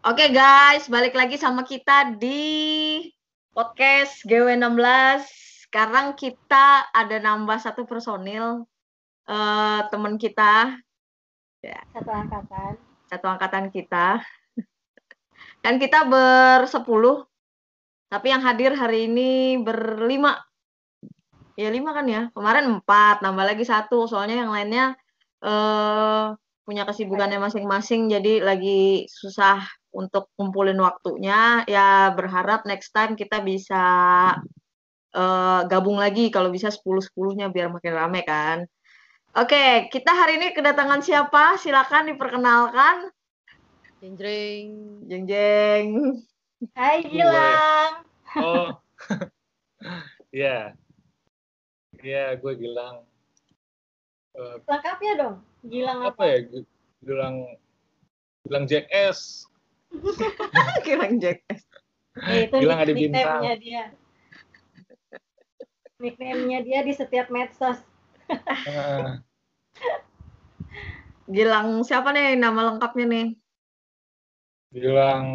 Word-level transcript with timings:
Oke 0.00 0.32
guys, 0.32 0.88
balik 0.88 1.12
lagi 1.12 1.36
sama 1.36 1.60
kita 1.60 2.16
di 2.16 3.04
podcast 3.52 4.24
GW16. 4.24 5.28
Sekarang 5.68 6.16
kita 6.16 6.88
ada 6.88 7.20
nambah 7.20 7.60
satu 7.60 7.84
personil 7.84 8.64
eh 9.28 9.80
teman 9.92 10.16
kita, 10.16 10.72
satu 11.92 12.10
angkatan. 12.16 12.80
satu 13.12 13.26
angkatan 13.28 13.68
kita. 13.68 14.24
Dan 15.60 15.76
kita 15.76 16.08
bersepuluh, 16.08 17.28
tapi 18.08 18.32
yang 18.32 18.40
hadir 18.40 18.72
hari 18.72 19.04
ini 19.04 19.60
berlima. 19.60 20.40
Ya 21.60 21.68
lima 21.68 21.92
kan 21.92 22.08
ya, 22.08 22.32
kemarin 22.32 22.80
empat, 22.80 23.20
nambah 23.20 23.44
lagi 23.52 23.68
satu, 23.68 24.08
soalnya 24.08 24.48
yang 24.48 24.48
lainnya 24.48 24.96
eh 25.44 26.32
punya 26.64 26.88
kesibukannya 26.88 27.36
masing-masing, 27.36 28.08
jadi 28.08 28.40
lagi 28.40 29.04
susah 29.04 29.60
untuk 29.90 30.30
kumpulin 30.38 30.78
waktunya. 30.78 31.62
Ya 31.66 32.10
berharap 32.14 32.66
next 32.66 32.90
time 32.94 33.14
kita 33.14 33.42
bisa 33.42 33.84
eh, 35.14 35.60
gabung 35.66 35.98
lagi, 35.98 36.30
kalau 36.30 36.50
bisa 36.50 36.70
10-10-nya 36.70 37.50
biar 37.50 37.70
makin 37.70 37.94
rame 37.94 38.22
kan. 38.22 38.66
Oke, 39.30 39.86
kita 39.94 40.10
hari 40.10 40.42
ini 40.42 40.50
kedatangan 40.50 41.06
siapa? 41.06 41.54
Silakan 41.54 42.10
diperkenalkan. 42.10 43.14
Jeng 44.02 44.16
jeng. 44.18 44.66
Jeng 45.06 45.24
jeng. 45.28 45.86
Hai. 46.74 47.06
Gilang. 47.06 47.92
Oh, 48.38 48.68
iya, 50.34 50.74
iya, 52.02 52.34
gue 52.38 52.52
Gilang. 52.58 53.06
Eh, 54.34 54.56
Lengkapnya 54.66 55.12
dong. 55.18 55.36
Gilang 55.66 55.98
apa 56.06 56.22
ya? 56.26 56.38
G- 56.46 56.70
Gilang, 57.02 57.36
Gilang 58.46 58.64
Jack 58.70 58.86
S. 60.80 60.82
Kirang 60.86 61.18
Jack. 61.18 61.42
Eh, 62.26 62.46
itu 62.46 62.56
Gilang 62.58 62.80
ada 62.82 62.92
nickname-nya 62.92 63.54
dia. 63.58 63.84
Nickname-nya 66.00 66.58
dia 66.64 66.80
di 66.82 66.92
setiap 66.94 67.28
medsos. 67.30 67.78
Gilang 71.34 71.86
siapa 71.86 72.10
nih 72.10 72.34
nama 72.34 72.74
lengkapnya 72.74 73.06
nih? 73.06 73.28
Gilang 74.70 75.26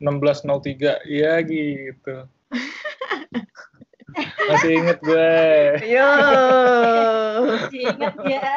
1603, 0.00 1.08
iya 1.08 1.40
gitu. 1.44 2.28
Masih 4.48 4.70
inget 4.76 4.98
gue. 5.00 5.32
Yo. 5.88 6.10
Masih 7.48 7.80
Ingat 7.88 8.16
ya. 8.28 8.52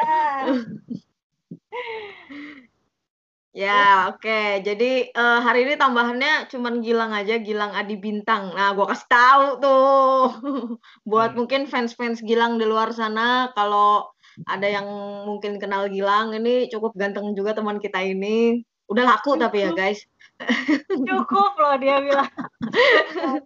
Ya, 3.56 4.12
oke. 4.12 4.60
Jadi 4.66 4.84
eh, 5.16 5.38
hari 5.46 5.58
ini 5.64 5.74
tambahannya 5.80 6.52
cuman 6.52 6.74
Gilang 6.84 7.12
aja, 7.16 7.40
Gilang 7.40 7.72
Adi 7.72 7.96
Bintang. 8.04 8.52
Nah, 8.52 8.76
gua 8.76 8.86
kasih 8.92 9.08
tahu 9.08 9.44
tuh. 9.64 10.20
Buat 11.10 11.32
Hmm. 11.32 11.36
mungkin 11.40 11.60
fans-fans 11.72 12.20
Gilang 12.28 12.60
di 12.60 12.64
luar 12.68 12.92
sana 12.92 13.48
kalau 13.56 14.12
ada 14.44 14.66
yang 14.68 14.84
mungkin 15.28 15.56
kenal 15.62 15.88
Gilang, 15.88 16.36
ini 16.36 16.68
cukup 16.68 16.92
ganteng 17.00 17.32
juga 17.32 17.56
teman 17.56 17.80
kita 17.80 18.04
ini. 18.04 18.60
Udah 18.92 19.04
laku 19.08 19.40
tapi 19.40 19.64
ya, 19.64 19.72
guys. 19.72 20.04
Cukup 21.08 21.52
loh 21.56 21.74
dia 21.80 21.96
bilang. 22.04 22.28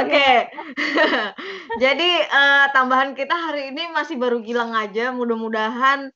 Oke. 0.00 0.28
Jadi 1.82 2.10
eh, 2.22 2.64
tambahan 2.76 3.16
kita 3.16 3.32
hari 3.34 3.72
ini 3.72 3.88
masih 3.96 4.20
baru 4.20 4.44
Gilang 4.44 4.76
aja. 4.76 5.10
Mudah-mudahan 5.16 6.12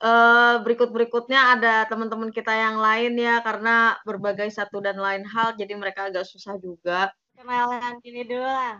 eh, 0.00 0.54
berikut-berikutnya 0.64 1.40
ada 1.56 1.74
teman-teman 1.86 2.32
kita 2.32 2.50
yang 2.50 2.80
lain 2.80 3.16
ya 3.16 3.44
karena 3.44 4.00
berbagai 4.02 4.48
satu 4.48 4.80
dan 4.80 4.96
lain 4.96 5.24
hal 5.28 5.52
jadi 5.54 5.76
mereka 5.76 6.08
agak 6.08 6.24
susah 6.24 6.56
juga. 6.56 7.12
Kenalan 7.36 8.00
diri 8.00 8.24
dulu 8.24 8.44
lah. 8.44 8.76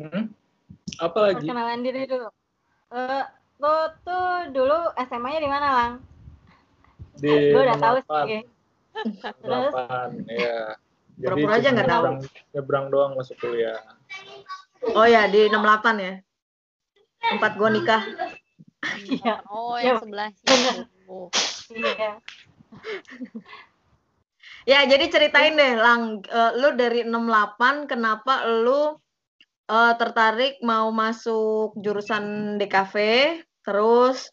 Hmm? 0.00 0.32
Apa 0.96 1.18
lagi? 1.28 1.44
Perkenalan 1.44 1.80
diri 1.84 2.02
dulu. 2.08 2.28
Eh, 2.90 3.24
lo 3.60 3.76
tuh 4.02 4.50
dulu 4.50 4.78
SMA-nya 4.98 5.40
di 5.40 5.50
mana, 5.52 5.68
Lang? 5.70 5.92
Di 7.20 7.52
Gue 7.52 7.62
udah 7.64 7.76
tahu 7.76 7.96
68, 8.00 8.26
sih. 8.28 8.42
Terus? 9.44 9.72
68, 9.72 10.10
ya. 10.26 10.60
Jadi 11.20 11.24
Pura-pura 11.28 11.52
aja 11.60 11.68
nggak 11.68 11.88
tahu. 11.88 12.04
nyebrang- 12.56 12.88
doang 12.88 13.12
masuk 13.12 13.36
kuliah. 13.36 13.76
Oh 14.96 15.04
ya 15.04 15.28
di 15.28 15.52
68 15.52 15.96
ya. 16.00 16.14
Tempat 17.20 17.52
gua 17.60 17.68
nikah. 17.68 18.02
Iya. 18.82 19.44
Oh, 19.46 19.76
Ya, 19.76 19.92
yang 19.92 20.00
sebelah 20.00 20.28
bener. 20.40 20.74
situ. 20.88 21.18
Iya. 21.70 22.10
Ya, 24.62 24.84
jadi 24.84 25.04
ceritain 25.08 25.56
deh 25.56 25.74
Lang, 25.76 26.02
Eh, 26.22 26.50
lu 26.56 26.72
dari 26.74 27.02
68 27.02 27.84
kenapa 27.86 28.44
lu 28.46 28.96
eh, 29.66 29.94
tertarik 29.96 30.58
mau 30.60 30.88
masuk 30.90 31.76
jurusan 31.76 32.56
DKV? 32.56 32.94
Terus 33.60 34.28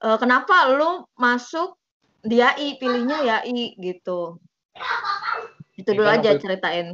eh, 0.00 0.18
kenapa 0.18 0.70
lu 0.70 1.06
masuk 1.14 1.78
di 2.20 2.40
AI, 2.40 2.76
pilihnya 2.76 3.20
YAI 3.20 3.76
gitu. 3.78 4.40
Itu 5.74 5.90
Ya, 5.90 5.96
dulu 5.96 6.08
kan 6.08 6.18
aja 6.18 6.30
itu- 6.32 6.42
ceritain. 6.42 6.88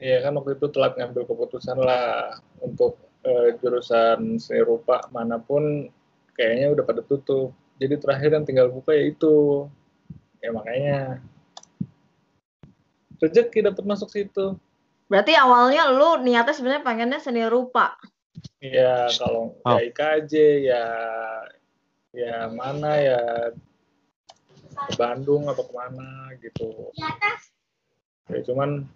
Iya 0.00 0.24
kan 0.24 0.32
waktu 0.32 0.56
itu 0.56 0.66
telat 0.72 0.96
ngambil 0.96 1.28
keputusan 1.28 1.76
lah 1.76 2.32
untuk 2.58 2.96
eh, 3.20 3.52
jurusan 3.60 4.40
seni 4.40 4.64
rupa 4.64 5.04
mana 5.12 5.36
pun 5.36 5.92
kayaknya 6.40 6.72
udah 6.72 6.84
pada 6.88 7.04
tutup. 7.04 7.52
Jadi 7.76 8.00
terakhir 8.00 8.32
yang 8.32 8.48
tinggal 8.48 8.72
buka 8.72 8.96
ya 8.96 9.12
itu. 9.12 9.68
Ya 10.40 10.56
makanya 10.56 11.20
rezeki 13.20 13.68
dapat 13.68 13.84
masuk 13.84 14.08
situ. 14.08 14.56
Berarti 15.12 15.36
awalnya 15.36 15.92
lu 15.92 16.24
niatnya 16.24 16.56
sebenarnya 16.56 16.80
pengennya 16.80 17.20
seni 17.20 17.44
rupa. 17.44 18.00
Ya 18.64 19.04
kalau 19.20 19.52
Oh. 19.68 19.76
ya 19.76 19.84
IKJ 19.84 20.32
ya 20.64 20.84
ya 22.16 22.48
mana 22.48 22.96
ya 22.96 23.20
ke 24.88 24.94
Bandung 24.96 25.44
apa 25.44 25.60
ke 25.60 25.72
mana 25.76 26.32
gitu. 26.40 26.88
Ya 28.32 28.40
cuman 28.48 28.88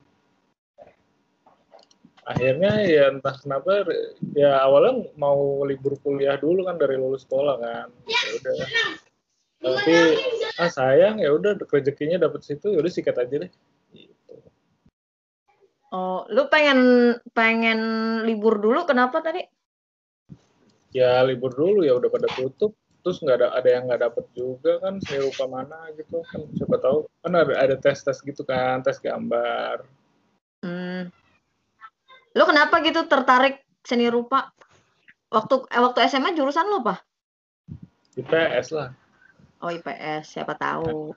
akhirnya 2.24 2.72
ya 2.88 3.04
entah 3.12 3.36
kenapa 3.36 3.84
ya 4.32 4.60
awalnya 4.64 5.08
mau 5.20 5.62
libur 5.68 6.00
kuliah 6.00 6.40
dulu 6.40 6.64
kan 6.64 6.80
dari 6.80 6.96
lulus 6.96 7.28
sekolah 7.28 7.56
kan 7.60 7.88
ya 8.08 8.28
udah 8.40 8.54
tapi 9.64 9.96
ah 10.60 10.70
sayang 10.72 11.20
ya 11.20 11.32
udah 11.32 11.56
rezekinya 11.68 12.20
dapet 12.20 12.44
situ 12.44 12.72
ya 12.72 12.80
udah 12.80 12.92
sikat 12.92 13.16
aja 13.16 13.48
deh 13.48 13.52
gitu. 13.92 14.34
Oh, 15.94 16.26
lu 16.28 16.50
pengen 16.50 17.14
pengen 17.32 17.80
libur 18.26 18.58
dulu 18.60 18.84
kenapa 18.84 19.22
tadi? 19.24 19.46
ya 20.94 21.26
libur 21.26 21.50
dulu 21.50 21.82
ya 21.82 21.98
udah 21.98 22.06
pada 22.06 22.30
tutup 22.38 22.70
terus 23.02 23.18
nggak 23.20 23.36
ada 23.42 23.48
ada 23.58 23.68
yang 23.68 23.84
nggak 23.90 24.02
dapet 24.06 24.24
juga 24.32 24.78
kan 24.80 25.02
seni 25.02 25.26
rupa 25.26 25.44
mana 25.50 25.90
gitu 25.98 26.22
kan 26.22 26.46
siapa 26.54 26.78
tahu 26.78 27.04
kan 27.20 27.34
ada 27.34 27.52
ada 27.58 27.76
tes 27.76 28.00
tes 28.00 28.16
gitu 28.22 28.46
kan 28.46 28.80
tes 28.80 29.02
gambar 29.02 29.84
Hmm. 30.64 31.12
Lu 32.34 32.42
kenapa 32.44 32.82
gitu 32.82 33.06
tertarik 33.06 33.62
seni 33.86 34.10
rupa? 34.10 34.50
Waktu 35.30 35.66
eh, 35.70 35.80
waktu 35.82 35.98
SMA 36.10 36.34
jurusan 36.34 36.66
lu 36.66 36.82
apa? 36.82 37.02
IPS 38.14 38.70
lah 38.74 38.94
Oh 39.58 39.72
IPS, 39.72 40.36
siapa 40.36 40.54
tahu. 40.60 41.16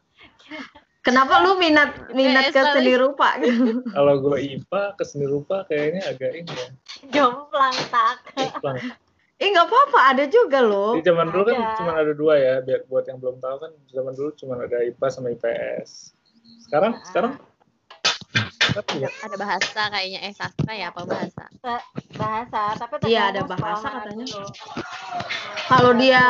Kenapa 1.04 1.44
lu 1.44 1.60
minat 1.60 2.12
minat 2.16 2.52
ke 2.56 2.62
seni 2.72 2.96
rupa 2.96 3.36
gitu? 3.44 3.84
kalau 3.98 4.24
gue 4.24 4.38
IPA 4.56 4.84
ke 4.96 5.04
seni 5.04 5.28
rupa 5.28 5.68
kayaknya 5.68 6.08
agak 6.08 6.32
ini 6.32 6.52
ya 6.52 6.68
Jomplang 7.12 7.76
tak. 7.92 8.18
Eh 9.38 9.54
nggak 9.54 9.68
apa-apa, 9.70 10.00
ada 10.16 10.26
juga 10.32 10.66
loh. 10.66 10.98
Di 10.98 11.06
zaman 11.06 11.30
dulu 11.30 11.44
kan 11.46 11.60
cuma 11.78 11.92
ada 11.94 12.10
dua 12.16 12.34
ya, 12.42 12.56
biar 12.64 12.90
buat 12.90 13.06
yang 13.06 13.22
belum 13.22 13.38
tahu 13.38 13.56
kan 13.62 13.72
zaman 13.94 14.14
dulu 14.18 14.30
cuma 14.34 14.58
ada 14.58 14.82
IPA 14.82 15.08
sama 15.14 15.28
IPS. 15.36 16.16
Sekarang 16.66 16.98
Ah. 16.98 17.04
sekarang 17.06 17.32
juga. 18.76 19.10
Ada 19.24 19.36
bahasa 19.40 19.82
kayaknya 19.94 20.20
eh 20.28 20.34
sastra 20.36 20.74
ya 20.76 20.92
apa 20.92 21.02
bahasa? 21.08 21.44
bahasa 22.18 22.62
tapi 22.80 22.94
Iya, 23.14 23.30
ada 23.36 23.42
bahasa 23.46 23.88
katanya. 24.02 24.26
Kalau 25.68 25.92
dia 26.00 26.24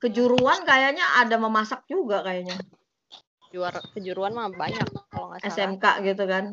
kejuruan 0.00 0.64
kayaknya 0.64 1.04
ada 1.20 1.36
memasak 1.36 1.84
juga 1.90 2.24
kayaknya. 2.24 2.56
Juara 3.54 3.78
kejuruan 3.94 4.34
mah 4.34 4.50
banyak 4.50 4.86
kalau 5.12 5.30
nggak 5.30 5.40
salah. 5.44 5.54
SMK 5.54 5.84
gitu 6.02 6.24
kan. 6.26 6.44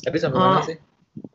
Tadi 0.00 0.16
sampai 0.16 0.38
Oh. 0.40 0.44
mana 0.56 0.64
sih? 0.64 0.78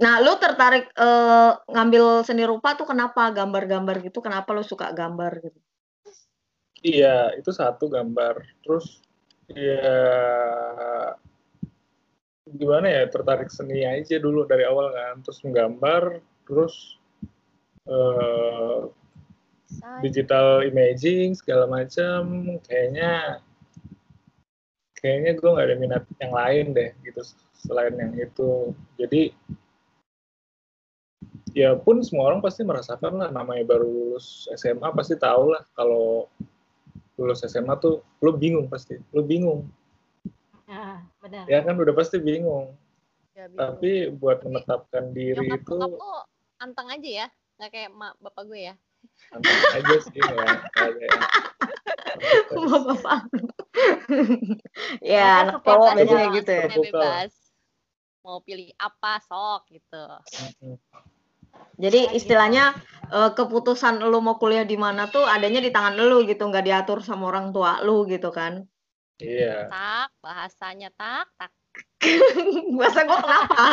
Nah, 0.02 0.24
lu 0.24 0.34
tertarik 0.40 0.90
eh, 0.96 1.52
ngambil 1.70 2.26
seni 2.26 2.48
rupa 2.48 2.74
tuh 2.74 2.90
kenapa? 2.90 3.30
Gambar-gambar 3.30 4.02
gitu, 4.02 4.24
kenapa 4.24 4.56
lu 4.56 4.66
suka 4.66 4.90
gambar 4.96 5.46
gitu? 5.46 5.60
Iya, 6.82 7.34
itu 7.38 7.50
satu 7.54 7.90
gambar. 7.90 8.42
Terus 8.66 9.05
ya 9.52 9.92
gimana 12.46 12.88
ya 12.88 13.04
tertarik 13.10 13.52
seni 13.52 13.86
aja 13.86 14.18
dulu 14.18 14.46
dari 14.46 14.66
awal 14.66 14.94
kan. 14.94 15.22
Terus 15.22 15.40
menggambar 15.46 16.22
terus 16.46 16.98
Desain. 17.86 20.02
digital 20.02 20.66
imaging 20.66 21.38
segala 21.38 21.70
macam. 21.70 22.58
Kayaknya 22.66 23.42
kayaknya 24.98 25.32
gue 25.38 25.54
nggak 25.54 25.68
ada 25.70 25.78
minat 25.78 26.04
yang 26.18 26.34
lain 26.34 26.66
deh 26.74 26.90
gitu 27.06 27.22
selain 27.54 27.94
yang 27.98 28.14
itu. 28.18 28.74
Jadi 28.98 29.30
ya 31.56 31.72
pun 31.80 32.04
semua 32.04 32.34
orang 32.34 32.44
pasti 32.44 32.68
merasakan 32.68 33.16
lah 33.16 33.30
namanya 33.32 33.64
baru 33.64 33.88
lulus 33.88 34.52
SMA 34.60 34.92
pasti 34.92 35.16
tahu 35.16 35.56
lah 35.56 35.64
kalau 35.72 36.28
lulus 37.16 37.42
SMA 37.42 37.76
tuh 37.78 38.04
lo 38.20 38.32
bingung 38.34 38.68
pasti 38.68 39.00
lo 39.10 39.22
bingung 39.22 39.68
Nah, 40.66 40.98
benar. 41.22 41.46
ya 41.46 41.62
kan 41.62 41.78
udah 41.78 41.94
pasti 41.94 42.18
bingung 42.18 42.74
Ya, 43.32 43.46
bingung. 43.46 43.60
tapi 43.60 43.92
buat 44.12 44.42
menetapkan 44.42 45.12
diri 45.12 45.46
Nyokap 45.46 45.62
itu 45.62 45.74
lo 45.78 46.26
anteng 46.58 46.88
aja 46.90 47.10
ya, 47.22 47.28
nggak 47.56 47.70
kayak 47.70 47.90
mak 47.92 48.18
bapak 48.18 48.44
gue 48.48 48.62
ya. 48.66 48.76
santai 49.30 49.54
aja 49.76 49.96
sih 50.02 50.18
yang- 50.18 50.64
Bapak. 52.56 53.20
ya, 55.04 55.46
anak 55.46 55.62
cowok 55.62 55.90
aja. 55.92 56.00
biasanya 56.02 56.28
gitu 56.34 56.52
ya. 56.52 56.66
Bebas. 56.72 57.32
Mau 58.24 58.42
pilih 58.42 58.74
apa 58.76 59.22
sok 59.22 59.70
gitu. 59.70 60.04
Jadi 61.78 62.16
istilahnya 62.16 62.74
eh, 63.12 63.32
keputusan 63.34 64.02
lu 64.06 64.20
mau 64.24 64.38
kuliah 64.40 64.64
di 64.66 64.78
mana 64.80 65.10
tuh 65.10 65.26
adanya 65.26 65.60
di 65.62 65.70
tangan 65.74 65.96
lu 65.98 66.26
gitu, 66.26 66.46
nggak 66.48 66.66
diatur 66.66 67.00
sama 67.06 67.30
orang 67.30 67.52
tua 67.54 67.82
lu 67.86 68.06
gitu 68.10 68.30
kan. 68.32 68.66
iya 69.22 69.72
Tak, 69.72 70.12
bahasanya 70.20 70.90
tak, 70.96 71.28
tak. 71.40 71.52
Bahasa 72.80 73.04
gua 73.08 73.18
kenapa? 73.20 73.66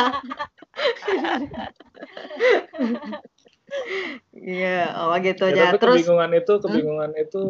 Iya, 4.33 4.79
oh 5.01 5.15
gitu 5.19 5.43
Ya, 5.49 5.53
aja. 5.53 5.63
tapi 5.71 5.77
Terus 5.81 5.95
kebingungan 6.03 6.31
itu 6.37 6.53
kebingungan 6.61 7.11
itu 7.17 7.43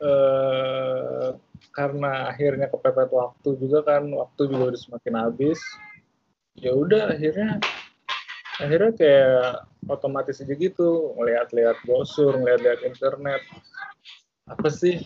eh, 0.00 1.28
karena 1.72 2.30
akhirnya 2.32 2.66
kepepet 2.72 3.10
waktu 3.12 3.48
juga 3.60 3.78
kan 3.84 4.08
waktu 4.12 4.42
juga 4.48 4.64
udah 4.72 4.80
semakin 4.80 5.14
habis 5.28 5.60
ya 6.56 6.72
udah 6.72 7.12
akhirnya 7.12 7.60
akhirnya 8.56 8.92
kayak 8.96 9.68
otomatis 9.86 10.40
aja 10.42 10.54
gitu 10.56 11.14
ngeliat-liat 11.16 11.76
brosur 11.84 12.34
ngeliat-liat 12.36 12.82
internet. 12.82 13.42
Apa 14.46 14.68
sih? 14.70 15.02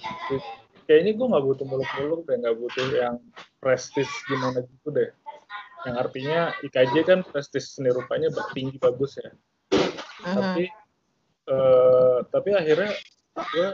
Kayaknya 0.86 1.12
gue 1.16 1.26
nggak 1.30 1.44
butuh 1.46 1.66
muluk-muluk 1.66 2.20
deh 2.26 2.36
nggak 2.38 2.56
butuh 2.58 2.86
yang 2.94 3.16
prestis 3.62 4.10
gimana 4.26 4.62
gitu 4.64 4.88
deh. 4.90 5.10
Yang 5.86 5.96
artinya 5.96 6.40
IKJ 6.66 6.94
kan 7.06 7.20
prestis 7.24 7.74
seni 7.74 7.90
rupanya 7.94 8.28
tinggi 8.52 8.76
bagus 8.76 9.16
ya. 9.18 9.30
Mhm. 10.20 10.36
tapi 10.36 10.64
eh, 11.48 12.18
tapi 12.28 12.50
akhirnya 12.52 12.92
gue 13.32 13.68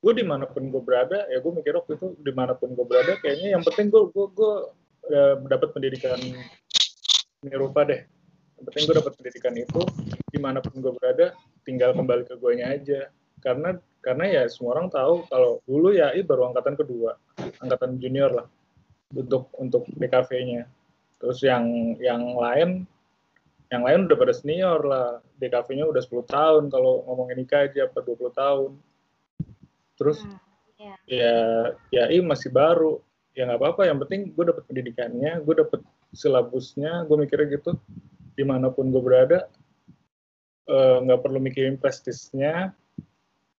gue 0.00 0.12
di 0.16 0.24
mana 0.24 0.48
pun 0.48 0.72
gue 0.72 0.80
berada 0.80 1.28
ya 1.28 1.42
gue 1.42 1.52
mikir 1.52 1.76
waktu 1.76 2.00
itu 2.00 2.16
di 2.16 2.32
mana 2.32 2.56
pun 2.56 2.72
gue 2.72 2.86
berada 2.86 3.20
kayaknya 3.20 3.58
yang 3.58 3.62
penting 3.66 3.92
gue 3.92 4.08
gue 4.08 4.26
gue 4.32 4.54
eh, 5.12 5.34
dapat 5.44 5.68
pendidikan 5.76 6.16
seni 6.16 7.54
rupa 7.60 7.84
deh 7.84 8.00
yang 8.56 8.64
penting 8.72 8.82
gue 8.88 8.96
dapat 8.96 9.12
pendidikan 9.20 9.54
itu 9.56 9.80
di 10.32 10.38
mana 10.40 10.58
pun 10.64 10.80
gue 10.80 10.92
berada 10.96 11.36
tinggal 11.62 11.92
kembali 11.92 12.24
ke 12.24 12.34
gue 12.40 12.52
aja. 12.60 13.00
Karena 13.44 13.76
karena 14.00 14.24
ya 14.24 14.42
semua 14.48 14.80
orang 14.80 14.88
tahu 14.88 15.28
kalau 15.28 15.60
dulu 15.68 15.92
ya 15.92 16.14
ini 16.14 16.22
baru 16.22 16.54
angkatan 16.54 16.78
kedua 16.78 17.18
angkatan 17.58 17.98
junior 17.98 18.30
lah 18.30 18.46
untuk 19.12 19.50
untuk 19.58 19.82
DKV-nya 19.98 20.62
terus 21.18 21.42
yang 21.42 21.98
yang 21.98 22.22
lain 22.38 22.86
yang 23.66 23.82
lain 23.82 24.06
udah 24.06 24.18
pada 24.18 24.34
senior 24.34 24.80
lah. 24.86 25.18
DKV-nya 25.36 25.84
udah 25.90 26.00
10 26.00 26.22
tahun 26.32 26.62
kalau 26.70 27.04
ngomongin 27.10 27.42
nikah 27.42 27.66
aja 27.66 27.90
apa 27.90 27.98
20 28.00 28.30
tahun. 28.32 28.70
Terus 29.98 30.22
Hmm, 30.22 30.38
iya. 30.78 30.94
ya 31.04 31.36
ya 31.90 32.04
ini 32.14 32.24
masih 32.24 32.54
baru. 32.54 33.02
Ya 33.36 33.44
nggak 33.44 33.60
apa-apa 33.60 33.82
yang 33.90 33.98
penting 34.00 34.32
gue 34.32 34.44
dapet 34.48 34.64
pendidikannya 34.64 35.44
gue 35.44 35.54
dapet 35.60 35.80
silabusnya 36.16 37.04
gue 37.04 37.16
mikirnya 37.20 37.60
gitu 37.60 37.76
di 38.36 38.44
mana 38.44 38.68
pun 38.68 38.92
gue 38.92 39.00
berada 39.00 39.48
eh, 40.68 40.96
nggak 41.02 41.20
perlu 41.24 41.40
mikirin 41.40 41.80
prestisnya. 41.80 42.76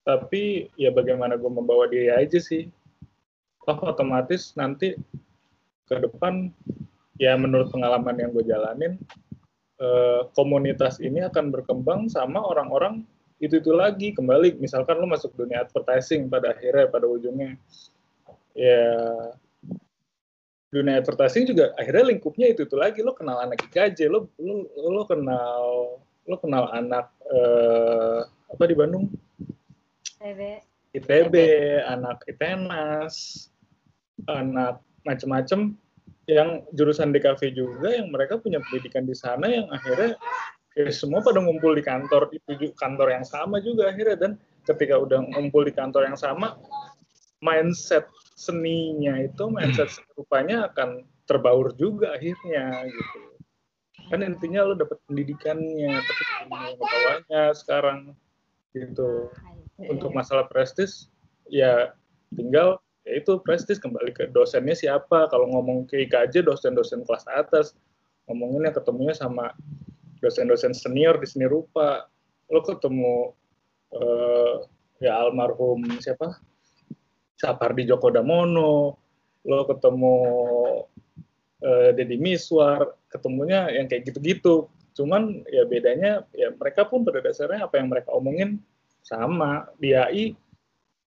Tapi 0.08 0.72
ya 0.80 0.94
bagaimana 0.94 1.36
gue 1.36 1.52
membawa 1.52 1.90
diri 1.90 2.08
aja 2.14 2.40
sih. 2.40 2.72
Toh 3.68 3.80
otomatis 3.84 4.56
nanti 4.56 4.96
ke 5.84 5.96
depan 6.00 6.48
ya 7.20 7.36
menurut 7.36 7.68
pengalaman 7.74 8.16
yang 8.16 8.32
gue 8.32 8.48
jalanin 8.48 8.96
eh, 9.82 10.22
komunitas 10.32 11.04
ini 11.04 11.26
akan 11.28 11.52
berkembang 11.52 12.08
sama 12.08 12.40
orang-orang 12.40 13.04
itu 13.44 13.60
itu 13.60 13.76
lagi. 13.76 14.16
Kembali 14.16 14.56
misalkan 14.62 15.02
lo 15.02 15.10
masuk 15.10 15.36
dunia 15.36 15.68
advertising 15.68 16.32
pada 16.32 16.56
akhirnya 16.56 16.88
pada 16.88 17.06
ujungnya. 17.10 17.60
Ya 18.56 18.88
dunia 20.68 21.00
advertising 21.00 21.48
juga 21.48 21.72
akhirnya 21.80 22.12
lingkupnya 22.12 22.52
itu 22.52 22.68
itu 22.68 22.76
lagi. 22.76 23.00
Lo 23.04 23.16
kenal 23.16 23.40
anak 23.40 23.64
IKJ 23.72 24.12
lo 24.12 24.28
lo 24.38 24.68
lo 24.76 25.04
kenal 25.08 25.64
lo 26.28 26.36
kenal 26.44 26.68
anak 26.76 27.08
eh, 27.32 28.20
apa 28.28 28.64
di 28.68 28.76
Bandung? 28.76 29.08
TB. 30.20 30.42
ITB 30.98 31.36
anak 31.86 32.26
ITENAS 32.26 33.48
anak 34.28 34.82
macem-macem 35.06 35.78
yang 36.28 36.68
jurusan 36.76 37.16
DKV 37.16 37.56
juga 37.56 37.96
yang 37.96 38.12
mereka 38.12 38.36
punya 38.36 38.60
pendidikan 38.68 39.08
di 39.08 39.16
sana 39.16 39.48
yang 39.48 39.72
akhirnya 39.72 40.20
ya 40.76 40.92
semua 40.92 41.24
pada 41.24 41.40
ngumpul 41.40 41.72
di 41.78 41.84
kantor 41.86 42.28
itu 42.36 42.76
kantor 42.76 43.16
yang 43.16 43.24
sama 43.24 43.64
juga 43.64 43.94
akhirnya. 43.94 44.18
Dan 44.20 44.32
ketika 44.68 45.00
udah 45.00 45.24
ngumpul 45.32 45.64
di 45.64 45.72
kantor 45.72 46.12
yang 46.12 46.20
sama 46.20 46.60
mindset 47.40 48.04
seninya 48.38 49.18
itu 49.18 49.50
mindset 49.50 49.90
seni 49.90 50.06
rupanya 50.14 50.70
akan 50.70 51.02
terbaur 51.26 51.74
juga 51.74 52.14
akhirnya 52.14 52.86
gitu. 52.86 53.20
Kan 54.14 54.22
intinya 54.22 54.62
lo 54.62 54.78
dapet 54.78 55.02
pendidikannya 55.10 55.98
tapi 55.98 56.24
gimana 56.46 56.78
membawanya 56.78 57.44
sekarang 57.58 58.00
gitu. 58.78 59.34
Untuk 59.82 60.14
masalah 60.14 60.46
prestis 60.46 61.10
ya 61.50 61.98
tinggal 62.38 62.78
ya 63.10 63.18
itu 63.18 63.42
prestis 63.42 63.82
kembali 63.82 64.14
ke 64.14 64.30
dosennya 64.30 64.78
siapa. 64.78 65.26
Kalau 65.34 65.50
ngomong 65.50 65.90
ke 65.90 66.06
IKJ 66.06 66.46
dosen-dosen 66.46 67.04
kelas 67.10 67.26
atas. 67.34 67.74
Ngomonginnya 68.30 68.76
ketemunya 68.76 69.18
sama 69.18 69.50
dosen-dosen 70.22 70.78
senior 70.78 71.18
di 71.18 71.26
seni 71.26 71.50
rupa. 71.50 72.06
Lo 72.54 72.62
ketemu 72.62 73.34
eh, 73.98 74.56
ya 75.02 75.26
almarhum 75.26 75.84
siapa 75.98 76.38
Sapardi 77.38 77.86
Djoko 77.86 78.10
Damono 78.10 78.98
lo 79.48 79.64
ketemu 79.70 80.16
eh, 81.64 81.90
Deddy 81.94 82.18
Miswar 82.20 82.98
ketemunya 83.08 83.70
yang 83.72 83.86
kayak 83.88 84.10
gitu-gitu. 84.12 84.68
Cuman 84.98 85.46
ya 85.48 85.64
bedanya 85.70 86.26
ya 86.34 86.50
mereka 86.52 86.90
pun 86.90 87.06
pada 87.06 87.22
dasarnya 87.22 87.70
apa 87.70 87.78
yang 87.78 87.88
mereka 87.94 88.10
omongin 88.12 88.60
sama. 89.06 89.70
Di 89.78 89.94
AI 89.94 90.34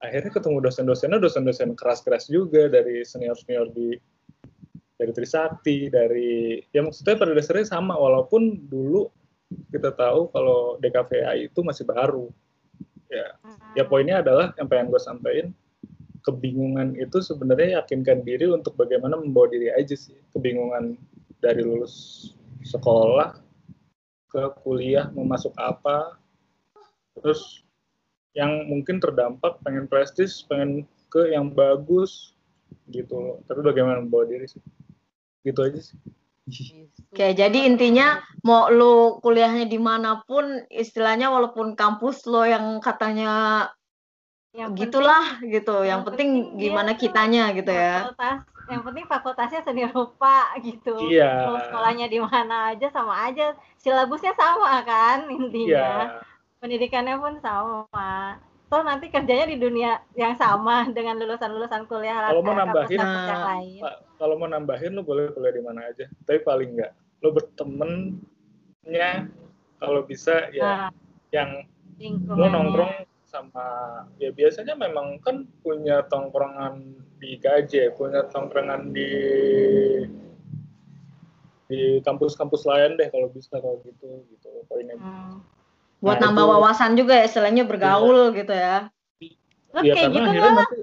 akhirnya 0.03 0.35
ketemu 0.35 0.59
dosen-dosennya 0.61 1.23
dosen-dosen 1.23 1.73
keras-keras 1.73 2.29
juga 2.29 2.69
dari 2.69 3.01
senior-senior 3.07 3.73
di 3.73 3.97
dari 4.97 5.13
Trisakti 5.13 5.89
dari 5.89 6.61
ya 6.75 6.85
maksudnya 6.85 7.17
pada 7.17 7.33
dasarnya 7.33 7.69
sama 7.69 7.97
walaupun 7.97 8.69
dulu 8.69 9.09
kita 9.71 9.95
tahu 9.95 10.29
kalau 10.35 10.77
DKVI 10.83 11.49
itu 11.49 11.61
masih 11.63 11.87
baru. 11.87 12.29
Ya 13.07 13.39
ya 13.79 13.85
poinnya 13.87 14.19
adalah 14.19 14.51
yang 14.59 14.67
pengen 14.67 14.91
gue 14.91 14.99
sampaikan 14.99 15.55
kebingungan 16.27 16.99
itu 16.99 17.23
sebenarnya 17.23 17.81
yakinkan 17.81 18.27
diri 18.27 18.51
untuk 18.51 18.75
bagaimana 18.75 19.15
membawa 19.15 19.47
diri 19.47 19.71
aja 19.71 19.95
sih. 19.95 20.19
Kebingungan 20.35 20.99
dari 21.39 21.63
lulus 21.63 22.29
sekolah 22.67 23.39
ke 24.27 24.43
kuliah 24.67 25.07
mau 25.15 25.23
masuk 25.23 25.55
apa. 25.55 26.19
Terus 27.15 27.63
yang 28.35 28.67
mungkin 28.67 28.99
terdampak 28.99 29.63
pengen 29.63 29.87
prestis 29.87 30.43
pengen 30.45 30.85
ke 31.09 31.31
yang 31.31 31.55
bagus 31.55 32.35
gitu 32.91 33.15
loh. 33.15 33.37
Tapi 33.47 33.63
bagaimana 33.63 34.03
membawa 34.03 34.27
diri 34.27 34.51
sih? 34.51 34.61
Gitu 35.47 35.63
aja 35.63 35.79
sih. 35.79 35.97
Oke, 37.11 37.35
jadi 37.35 37.67
intinya 37.67 38.23
mau 38.47 38.71
lu 38.71 39.19
kuliahnya 39.19 39.67
di 39.67 39.83
mana 39.83 40.23
pun, 40.31 40.63
istilahnya 40.71 41.27
walaupun 41.27 41.75
kampus 41.75 42.23
lo 42.31 42.47
yang 42.47 42.79
katanya 42.79 43.67
Yang 44.57 44.89
gitulah 44.89 45.27
gitu, 45.45 45.85
yang, 45.85 45.89
yang 45.89 46.01
penting, 46.09 46.31
penting 46.49 46.57
gimana 46.57 46.97
kitanya 46.97 47.53
gitu 47.53 47.69
ya. 47.69 48.09
fakultas 48.09 48.57
yang 48.67 48.83
penting 48.83 49.05
fakultasnya 49.07 49.61
seni 49.63 49.87
rupa 49.87 50.51
gitu. 50.59 50.99
Iya. 51.07 51.47
mau 51.47 51.59
sekolahnya 51.63 52.07
di 52.11 52.19
mana 52.19 52.75
aja 52.75 52.91
sama 52.91 53.31
aja. 53.31 53.55
Silabusnya 53.79 54.35
sama 54.35 54.83
kan 54.83 55.31
intinya. 55.31 56.19
Iya. 56.19 56.23
Pendidikannya 56.59 57.15
pun 57.21 57.39
sama. 57.39 58.41
Toh 58.67 58.83
nanti 58.83 59.07
kerjanya 59.07 59.47
di 59.47 59.63
dunia 59.63 60.03
yang 60.19 60.35
sama 60.35 60.91
dengan 60.91 61.15
lulusan-lulusan 61.23 61.87
kuliah 61.87 62.19
Kalau 62.19 62.43
mau 62.43 62.59
nambahin, 62.59 62.99
nah, 62.99 63.55
lain. 63.55 63.83
Kalau 64.19 64.35
mau 64.35 64.51
nambahin 64.51 64.99
lo 64.99 65.07
boleh 65.07 65.31
kuliah 65.31 65.55
di 65.55 65.63
mana 65.63 65.87
aja. 65.87 66.11
Tapi 66.27 66.43
paling 66.43 66.75
enggak 66.75 66.91
lo 67.23 67.31
bertemennya 67.31 69.31
kalau 69.79 70.03
bisa 70.03 70.51
ya 70.51 70.65
nah, 70.65 70.91
yang 71.31 71.63
lo 71.63 72.03
lingkungannya. 72.03 72.51
nongkrong 72.51 72.95
sama 73.37 73.69
ya 74.17 74.33
biasanya 74.33 74.73
memang 74.73 75.21
kan 75.21 75.45
punya 75.61 76.01
tongkrongan 76.09 76.81
di 77.21 77.37
gaje 77.37 77.93
punya 77.93 78.25
tongkrongan 78.27 78.91
di 78.91 79.11
di 81.67 81.99
kampus-kampus 82.01 82.63
lain 82.65 82.95
deh 82.95 83.11
kalau 83.11 83.29
bisa 83.29 83.59
kalau 83.59 83.77
gitu 83.83 84.25
gitu 84.27 84.49
poinnya 84.67 84.97
Hmm. 84.97 85.43
Buat 85.97 86.21
Nah, 86.21 86.29
nambah 86.29 86.45
itu- 86.45 86.53
wawasan 86.53 86.93
juga 86.93 87.13
ya, 87.17 87.25
istilahnya 87.25 87.65
bergaul 87.65 88.29
gitu 88.31 88.53
ya. 88.53 88.93
Lu 89.73 89.81
ya 89.81 89.93
kayak 89.97 90.13
gitu 90.13 90.29
nanti 90.29 90.77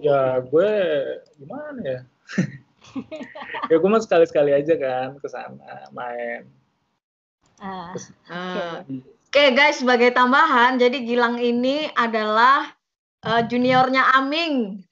ya 0.00 0.20
gue 0.40 0.70
gimana 1.36 1.80
ya 1.82 2.00
ya 3.68 3.76
gue 3.76 3.90
mah 3.90 4.00
sekali-sekali 4.00 4.48
aja 4.50 4.72
kan 4.74 5.16
ke 5.16 5.28
sana 5.28 5.88
main 5.90 6.48
Ah, 7.56 7.92
Ah. 8.24 8.80
Oke 9.30 9.54
guys, 9.54 9.78
sebagai 9.78 10.10
tambahan, 10.10 10.74
jadi 10.74 10.98
Gilang 11.00 11.38
ini 11.38 11.86
adalah 11.94 12.66
eh, 13.22 13.42
juniornya 13.46 14.10
Aming. 14.12 14.82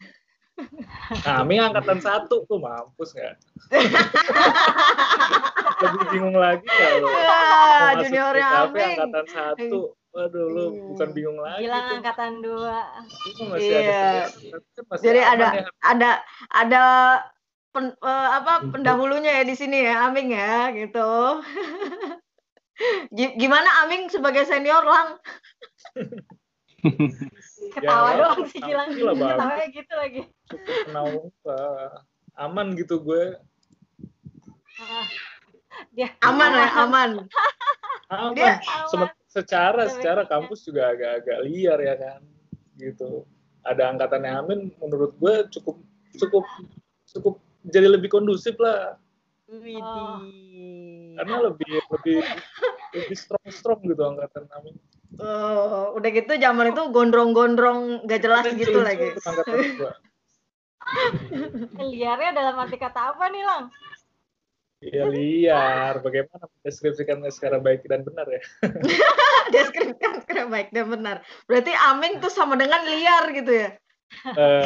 kami 1.18 1.58
angkatan 1.58 1.98
satu 1.98 2.42
tuh 2.44 2.58
mampus 2.58 3.14
nggak 3.14 3.34
lebih 5.80 6.02
bingung 6.08 6.34
lagi 6.34 6.66
kalau 6.66 6.98
mau 7.02 7.14
Ah, 7.14 7.94
masuk 7.94 7.98
juniornya 8.04 8.46
Aming. 8.62 8.94
angkatan 8.94 9.26
satu 9.26 9.78
waduh 10.08 10.46
lu 10.46 10.64
Hmm. 10.68 10.82
bukan 10.94 11.08
bingung 11.10 11.38
lagi 11.38 11.62
Gilang 11.62 11.84
tuh. 11.84 11.94
angkatan 11.98 12.32
dua. 12.38 12.78
Itu 13.24 13.42
masih 13.44 13.66
Iya. 13.66 13.82
ada 13.82 14.00
masih 14.84 15.02
Jadi 15.02 15.20
ada 15.20 15.46
ya. 15.50 15.64
ada 15.80 16.10
ada 16.48 16.82
pen- 17.70 17.96
eh, 17.96 18.28
apa 18.34 18.52
pendahulunya 18.70 19.30
ya 19.34 19.42
di 19.42 19.54
sini 19.54 19.78
ya 19.82 20.06
Aming 20.06 20.30
ya 20.30 20.70
gitu. 20.70 21.42
Gi- 23.10 23.34
Gimana 23.36 23.82
Aming 23.82 24.06
sebagai 24.06 24.44
senior 24.44 24.82
lang? 24.82 25.18
Ketawa 27.68 28.08
Ya, 28.08 28.16
doang 28.16 28.40
sih 28.46 28.60
Gilang. 28.60 28.88
Ketawanya 28.94 29.66
gitu 29.68 29.92
lagi. 29.92 30.22
cukup 30.86 31.58
aman 32.34 32.66
gitu 32.74 32.98
gue 32.98 33.34
Ah. 34.78 35.06
Dia 35.90 36.14
Aman 36.22 36.54
ya, 36.54 36.70
aman. 36.76 37.10
aman 38.14 38.32
Dia 38.32 38.62
Sem- 38.86 39.10
secara 39.26 39.90
secara 39.90 40.22
baik. 40.22 40.30
kampus 40.30 40.62
juga 40.62 40.94
agak-agak 40.94 41.38
liar 41.44 41.78
ya 41.78 41.94
kan 41.98 42.20
gitu 42.78 43.26
ada 43.60 43.90
angkatannya 43.90 44.32
Amin 44.32 44.60
menurut 44.78 45.18
gue 45.18 45.34
cukup 45.50 45.82
cukup 46.14 46.46
cukup 47.04 47.34
jadi 47.66 47.90
lebih 47.90 48.06
kondusif 48.08 48.54
lah 48.56 48.94
Oh. 49.48 50.20
karena 51.16 51.36
lebih 51.48 51.80
lebih 51.88 52.20
lebih 53.00 53.16
strong 53.16 53.40
strong 53.48 53.80
gitu 53.80 54.04
angkatan 54.04 54.44
Amin 54.52 54.76
Oh, 55.18 55.96
udah 55.96 56.10
gitu 56.12 56.36
zaman 56.36 56.70
itu 56.70 56.82
gondrong-gondrong 56.92 58.04
gak 58.04 58.20
jelas 58.22 58.44
gitu 58.54 58.84
lagi. 58.84 59.16
liarnya 61.80 62.30
dalam 62.36 62.60
arti 62.60 62.76
kata 62.76 63.16
apa 63.16 63.24
nih, 63.32 63.42
Lang? 63.42 63.72
ya 64.78 65.10
liar 65.10 65.98
bagaimana 66.06 66.46
mendeskripsikannya 66.46 67.34
secara 67.34 67.58
baik 67.58 67.82
dan 67.90 68.06
benar 68.06 68.30
ya 68.30 68.38
Deskripsikan 69.52 70.22
kira 70.22 70.46
baik 70.46 70.70
dan 70.70 70.86
benar. 70.86 71.16
Berarti 71.50 71.74
Aming 71.74 72.22
tuh 72.22 72.30
sama 72.30 72.54
dengan 72.54 72.86
liar 72.86 73.32
gitu 73.34 73.48
ya. 73.48 73.74
Eh, 74.24 74.64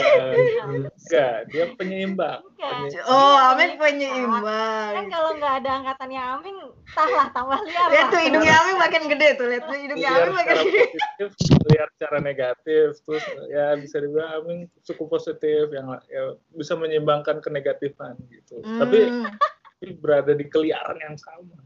enggak 1.02 1.50
dia 1.50 1.66
penyeimbang. 1.74 2.40
Penyi- 2.54 3.02
Oh, 3.04 3.34
Iya, 3.34 3.50
Aming 3.52 3.72
Kan 3.74 3.80
penyeimbang. 3.82 4.92
kalau 5.10 5.30
nggak 5.34 5.54
ada 5.60 5.70
angkatannya 5.82 6.22
Aming, 6.22 6.58
tahlah 6.88 7.26
tambah 7.30 7.58
liar 7.60 7.88
Lihat 7.90 8.06
tuh 8.08 8.20
hidungnya 8.22 8.54
Aming 8.54 8.78
makin 8.78 9.02
gede 9.10 9.28
tuh, 9.34 9.46
lihat 9.50 9.64
tuh 9.66 9.76
hidungnya 9.76 10.08
liar 10.08 10.22
Aming 10.24 10.36
makin 10.38 10.56
gede. 10.62 10.82
positif, 10.88 11.28
liar 11.66 11.88
secara 11.92 12.18
negatif, 12.18 12.86
terus 13.02 13.24
ya 13.48 13.66
bisa 13.74 13.96
dibilang 13.98 14.30
Amin 14.38 14.58
cukup 14.82 15.06
positif 15.12 15.64
yang 15.68 15.90
ya, 16.06 16.22
bisa 16.50 16.72
menyeimbangkan 16.74 17.42
kenegatifan 17.42 18.14
gitu. 18.30 18.62
Tapi 18.62 18.98
Hmm. 19.10 19.26
tapi 19.74 19.98
berada 19.98 20.30
di 20.30 20.46
keliaran 20.46 20.96
yang 20.96 21.18
sama. 21.18 21.58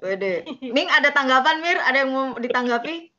Wede. 0.00 0.48
Ming 0.64 0.88
ada 0.88 1.12
tanggapan 1.12 1.60
Mir? 1.60 1.76
Ada 1.76 1.96
yang 2.02 2.10
mau 2.10 2.32
ditanggapi? 2.34 3.12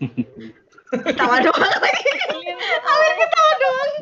Ketawa 1.02 1.36
doang 1.42 1.74
lagi. 1.84 2.10
Amir 2.84 3.12
ketawa 3.18 3.52
doang. 3.58 3.92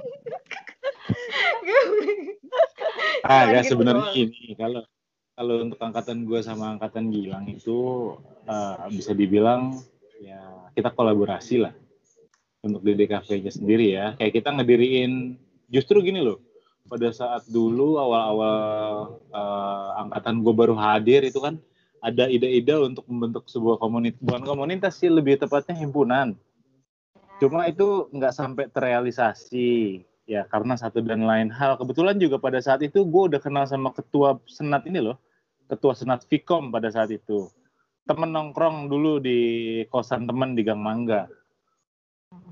Ah, 3.22 3.48
ya 3.48 3.62
gitu 3.62 3.78
sebenarnya 3.78 4.10
ini 4.18 4.52
kalau 4.58 4.82
kalau 5.32 5.54
untuk 5.64 5.80
angkatan 5.80 6.28
gue 6.28 6.40
sama 6.44 6.76
angkatan 6.76 7.08
Gilang 7.08 7.48
itu 7.48 8.12
eh, 8.44 8.76
bisa 8.92 9.16
dibilang 9.16 9.80
ya 10.20 10.68
kita 10.76 10.92
kolaborasi 10.92 11.64
lah 11.64 11.72
untuk 12.62 12.84
di 12.84 12.92
DKV-nya 12.94 13.52
sendiri 13.54 13.86
ya. 13.96 14.06
Kayak 14.20 14.42
kita 14.42 14.48
ngediriin 14.52 15.38
justru 15.72 16.04
gini 16.04 16.20
loh. 16.20 16.42
Pada 16.82 17.08
saat 17.14 17.46
dulu 17.48 17.96
awal-awal 17.96 18.60
eh, 19.32 19.88
angkatan 20.02 20.44
gue 20.44 20.54
baru 20.54 20.74
hadir 20.76 21.24
itu 21.24 21.40
kan 21.40 21.56
ada 22.02 22.26
ide-ide 22.26 22.74
untuk 22.82 23.06
membentuk 23.06 23.46
sebuah 23.46 23.78
komunitas, 23.78 24.18
bukan 24.18 24.42
komunitas 24.42 24.98
sih 24.98 25.06
lebih 25.06 25.38
tepatnya 25.38 25.78
himpunan. 25.78 26.34
Cuma 27.42 27.66
itu 27.66 28.06
nggak 28.14 28.38
sampai 28.38 28.70
terrealisasi 28.70 29.98
ya 30.30 30.46
karena 30.46 30.78
satu 30.78 31.02
dan 31.02 31.26
lain 31.26 31.50
hal. 31.50 31.74
Kebetulan 31.74 32.14
juga 32.22 32.38
pada 32.38 32.62
saat 32.62 32.86
itu 32.86 33.02
gue 33.02 33.22
udah 33.34 33.42
kenal 33.42 33.66
sama 33.66 33.90
ketua 33.90 34.38
senat 34.46 34.86
ini 34.86 35.02
loh, 35.02 35.18
ketua 35.66 35.90
senat 35.98 36.22
Vkom 36.30 36.70
pada 36.70 36.86
saat 36.94 37.10
itu. 37.10 37.50
Temen 38.06 38.30
nongkrong 38.30 38.86
dulu 38.86 39.18
di 39.18 39.82
kosan 39.90 40.30
temen 40.30 40.54
di 40.54 40.62
Gang 40.62 40.78
Mangga. 40.86 41.26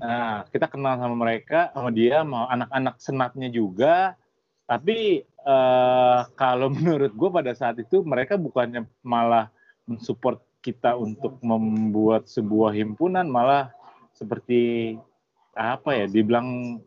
Nah, 0.03 0.43
kita 0.51 0.67
kenal 0.67 0.99
sama 0.99 1.15
mereka, 1.15 1.71
sama 1.71 1.87
dia, 1.95 2.27
mau 2.27 2.51
anak-anak 2.51 2.99
senatnya 2.99 3.47
juga. 3.47 4.19
Tapi 4.67 5.23
eh, 5.23 6.19
kalau 6.35 6.67
menurut 6.75 7.15
gue 7.15 7.29
pada 7.31 7.55
saat 7.55 7.79
itu 7.79 8.03
mereka 8.03 8.35
bukannya 8.35 8.83
malah 9.07 9.47
mensupport 9.87 10.43
kita 10.59 10.99
untuk 10.99 11.39
membuat 11.39 12.27
sebuah 12.27 12.75
himpunan, 12.75 13.31
malah 13.31 13.71
seperti 14.21 14.93
apa 15.57 15.97
ya, 15.97 16.05
dibilang 16.05 16.77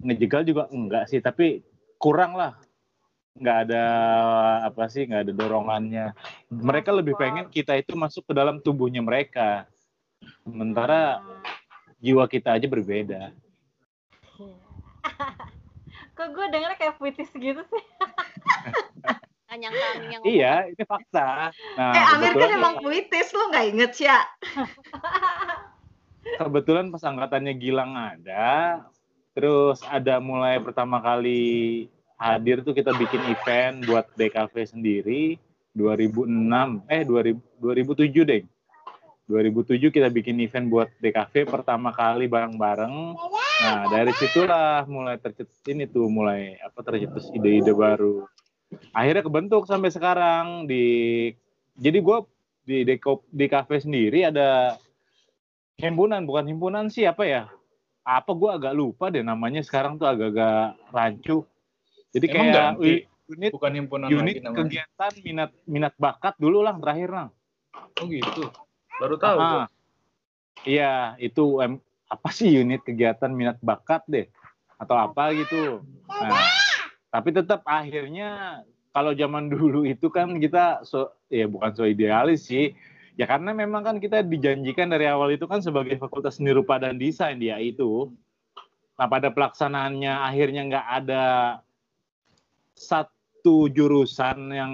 ngejegal 0.00 0.48
juga 0.48 0.72
enggak 0.72 1.12
sih, 1.12 1.20
tapi 1.20 1.60
kurang 2.00 2.32
lah. 2.32 2.56
Nggak 3.38 3.58
ada 3.68 3.84
apa 4.66 4.88
sih, 4.88 5.04
nggak 5.04 5.28
ada 5.28 5.32
dorongannya. 5.36 6.16
Mereka 6.48 6.90
lebih 6.90 7.14
pengen 7.20 7.52
kita 7.52 7.76
itu 7.76 7.92
masuk 7.94 8.24
ke 8.26 8.32
dalam 8.32 8.58
tubuhnya 8.64 9.04
mereka. 9.04 9.68
Sementara 10.42 11.22
jiwa 12.02 12.26
kita 12.26 12.56
aja 12.56 12.66
berbeda. 12.66 13.30
Kok 16.18 16.28
gue 16.34 16.46
dengernya 16.50 16.74
kayak 16.74 16.98
puitis 16.98 17.30
gitu 17.30 17.62
sih? 17.62 17.84
Aming 19.48 20.10
yang 20.18 20.22
Iya, 20.26 20.54
ini 20.74 20.82
fakta. 20.82 21.54
Nah, 21.78 21.94
Eh 21.94 22.04
Amir 22.18 22.34
kan 22.34 22.50
emang 22.58 22.74
puitis, 22.82 23.30
lo 23.30 23.54
nggak 23.54 23.66
inget 23.70 23.90
sih 23.94 24.06
ya? 24.10 24.18
kebetulan 26.36 26.92
pas 26.92 27.00
angkatannya 27.00 27.54
Gilang 27.56 27.96
ada, 27.96 28.84
terus 29.32 29.80
ada 29.88 30.20
mulai 30.20 30.60
pertama 30.60 31.00
kali 31.00 31.86
hadir 32.18 32.60
tuh 32.66 32.74
kita 32.74 32.92
bikin 32.98 33.22
event 33.30 33.86
buat 33.86 34.10
DKV 34.18 34.54
sendiri 34.66 35.38
2006 35.78 36.90
eh 36.90 37.02
2000, 37.06 37.38
2007 37.62 38.28
deh. 38.28 38.42
2007 39.28 39.92
kita 39.92 40.08
bikin 40.08 40.40
event 40.40 40.66
buat 40.72 40.88
DKV 41.04 41.46
pertama 41.46 41.92
kali 41.92 42.26
bareng-bareng. 42.26 42.94
Nah 43.62 43.80
dari 43.92 44.10
situlah 44.16 44.88
mulai 44.88 45.20
tercetus 45.20 45.60
ini 45.68 45.84
tuh 45.84 46.08
mulai 46.08 46.56
apa 46.64 46.80
tercetus 46.80 47.28
ide-ide 47.36 47.76
baru. 47.76 48.24
Akhirnya 48.96 49.22
kebentuk 49.24 49.68
sampai 49.68 49.92
sekarang 49.92 50.64
di 50.64 51.28
jadi 51.76 52.00
gue 52.00 52.18
di 52.68 52.84
DKV 53.32 53.70
sendiri 53.80 54.28
ada 54.28 54.80
himpunan 55.78 56.26
bukan 56.26 56.44
himpunan 56.50 56.90
sih 56.90 57.06
apa 57.06 57.22
ya 57.22 57.42
apa 58.02 58.30
gue 58.34 58.50
agak 58.50 58.74
lupa 58.74 59.14
deh 59.14 59.22
namanya 59.22 59.62
sekarang 59.62 59.94
tuh 59.94 60.10
agak-agak 60.10 60.74
rancu 60.90 61.46
jadi 62.10 62.26
Emang 62.26 62.34
kayak 62.34 62.54
ganti? 62.54 62.92
unit 63.28 63.52
Bukan 63.52 63.72
himpunan 63.76 64.08
unit 64.08 64.34
lagi 64.34 64.40
namanya. 64.40 64.58
kegiatan 64.58 65.12
minat 65.22 65.50
minat 65.68 65.94
bakat 65.94 66.34
dulu 66.36 66.64
lah 66.64 66.74
terakhir 66.76 67.10
lah 67.12 67.28
Oh 68.00 68.06
gitu. 68.10 68.48
Baru 68.98 69.14
tahu. 69.20 69.38
gua. 69.38 69.46
Ah, 69.46 69.66
iya 70.66 71.14
itu 71.20 71.62
em, 71.62 71.78
apa 72.08 72.28
sih 72.32 72.50
unit 72.50 72.82
kegiatan 72.82 73.30
minat 73.30 73.60
bakat 73.60 74.02
deh 74.08 74.26
atau 74.80 74.96
apa 74.96 75.30
gitu 75.36 75.84
nah, 76.08 76.42
tapi 77.12 77.30
tetap 77.30 77.62
akhirnya 77.62 78.62
kalau 78.90 79.12
zaman 79.12 79.46
dulu 79.52 79.84
itu 79.84 80.10
kan 80.10 80.40
kita 80.40 80.82
so 80.82 81.12
ya 81.28 81.46
bukan 81.46 81.70
so 81.70 81.84
idealis 81.84 82.48
sih 82.48 82.74
ya 83.18 83.26
karena 83.26 83.50
memang 83.50 83.82
kan 83.82 83.96
kita 83.98 84.22
dijanjikan 84.22 84.88
dari 84.88 85.10
awal 85.10 85.34
itu 85.34 85.44
kan 85.50 85.58
sebagai 85.58 85.98
fakultas 85.98 86.38
seni 86.38 86.54
rupa 86.54 86.78
dan 86.78 86.96
desain 86.96 87.36
dia 87.36 87.58
itu 87.58 88.14
nah 88.94 89.10
pada 89.10 89.34
pelaksanaannya 89.34 90.14
akhirnya 90.24 90.62
nggak 90.70 90.86
ada 91.04 91.24
satu 92.78 93.66
jurusan 93.70 94.54
yang 94.54 94.72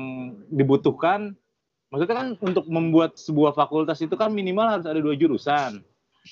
dibutuhkan 0.53 1.33
Maksudnya 1.95 2.17
kan 2.19 2.29
untuk 2.43 2.67
membuat 2.67 3.15
sebuah 3.15 3.55
fakultas 3.55 4.03
itu 4.03 4.19
kan 4.19 4.35
minimal 4.35 4.67
harus 4.67 4.83
ada 4.83 4.99
dua 4.99 5.15
jurusan. 5.15 5.79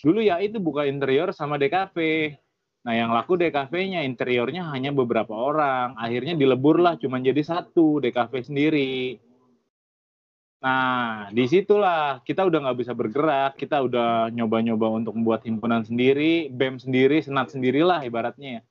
Dulu 0.02 0.18
ya 0.18 0.42
itu 0.42 0.58
buka 0.58 0.90
interior 0.90 1.30
sama 1.30 1.54
DKV. 1.54 1.94
Nah 2.82 2.98
yang 2.98 3.14
laku 3.14 3.38
DKV-nya 3.38 4.02
interiornya 4.02 4.66
hanya 4.74 4.90
beberapa 4.90 5.30
orang. 5.30 5.94
Akhirnya 5.94 6.34
dileburlah 6.34 6.98
cuma 6.98 7.22
jadi 7.22 7.38
satu 7.46 8.02
DKV 8.02 8.32
sendiri. 8.42 9.22
Nah 10.62 11.26
di 11.34 11.44
situlah 11.50 12.22
kita 12.22 12.46
udah 12.46 12.58
nggak 12.62 12.78
bisa 12.78 12.92
bergerak. 12.94 13.58
Kita 13.58 13.82
udah 13.82 14.30
nyoba-nyoba 14.30 14.86
untuk 15.02 15.18
membuat 15.18 15.42
himpunan 15.42 15.82
sendiri, 15.82 16.48
BEM 16.48 16.78
sendiri, 16.78 17.18
senat 17.18 17.50
sendirilah 17.50 18.06
ibaratnya. 18.06 18.62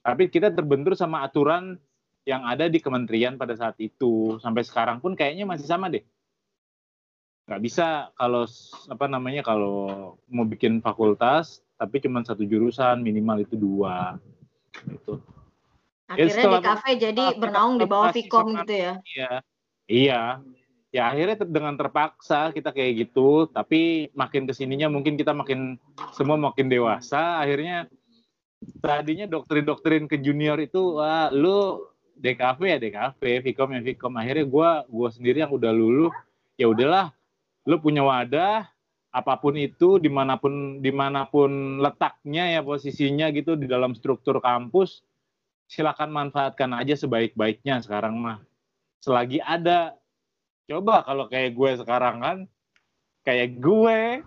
Tapi 0.00 0.30
kita 0.30 0.54
terbentur 0.54 0.94
sama 0.94 1.26
aturan 1.26 1.76
yang 2.24 2.46
ada 2.46 2.70
di 2.70 2.78
kementerian 2.78 3.34
pada 3.34 3.58
saat 3.58 3.74
itu. 3.82 4.38
Sampai 4.38 4.62
sekarang 4.62 5.02
pun 5.02 5.18
kayaknya 5.18 5.44
masih 5.44 5.66
sama 5.66 5.90
deh 5.90 6.06
nggak 7.50 7.66
bisa 7.66 8.14
kalau 8.14 8.46
apa 8.86 9.10
namanya 9.10 9.42
kalau 9.42 10.14
mau 10.30 10.46
bikin 10.46 10.78
fakultas 10.78 11.66
tapi 11.74 11.98
cuma 11.98 12.22
satu 12.22 12.46
jurusan 12.46 13.02
minimal 13.02 13.42
itu 13.42 13.58
dua 13.58 14.22
itu 14.86 15.18
akhirnya 16.06 16.30
setelah, 16.30 16.62
di 16.62 16.68
kafe 16.70 16.90
jadi 16.94 17.24
bernaung 17.34 17.82
di 17.82 17.90
bawah 17.90 18.14
Vkom 18.14 18.54
gitu 18.54 18.74
ya 18.78 18.92
iya 19.02 19.32
iya 19.90 20.22
ya 20.90 21.10
akhirnya 21.10 21.46
dengan 21.46 21.78
terpaksa 21.78 22.50
kita 22.50 22.74
kayak 22.74 23.06
gitu 23.06 23.46
tapi 23.50 24.10
makin 24.14 24.46
ke 24.46 24.52
sininya 24.54 24.90
mungkin 24.90 25.14
kita 25.14 25.30
makin 25.30 25.78
semua 26.14 26.34
makin 26.34 26.66
dewasa 26.66 27.38
akhirnya 27.38 27.86
tadinya 28.82 29.30
doktrin-doktrin 29.30 30.10
ke 30.10 30.18
junior 30.18 30.58
itu 30.58 30.98
wah 30.98 31.30
lu 31.30 31.86
DKV 32.20 32.60
ya 32.60 32.78
DKV, 32.78 33.20
Vkom 33.48 33.70
ya 33.72 33.80
Vkom. 33.80 34.12
Akhirnya 34.20 34.44
gue 34.44 34.70
gua 34.92 35.08
sendiri 35.08 35.40
yang 35.40 35.56
udah 35.56 35.72
lulu, 35.72 36.12
ya 36.60 36.68
udahlah 36.68 37.16
lu 37.64 37.80
punya 37.80 38.04
wadah 38.04 38.68
apa 39.10 39.34
pun 39.42 39.58
itu 39.58 39.98
di 39.98 40.06
mana 40.06 40.38
pun 40.38 40.78
di 40.78 40.92
mana 40.94 41.26
pun 41.26 41.82
letaknya 41.82 42.46
ya 42.46 42.60
posisinya 42.62 43.26
gitu 43.34 43.58
di 43.58 43.66
dalam 43.66 43.92
struktur 43.96 44.38
kampus 44.38 45.02
silakan 45.66 46.14
manfaatkan 46.14 46.70
aja 46.78 46.94
sebaik-baiknya 46.94 47.82
sekarang 47.82 48.14
mah 48.22 48.38
selagi 49.02 49.42
ada 49.42 49.98
coba 50.70 51.02
kalau 51.02 51.26
kayak 51.26 51.58
gue 51.58 51.70
sekarang 51.82 52.22
kan 52.22 52.38
kayak 53.26 53.58
gue. 53.58 54.22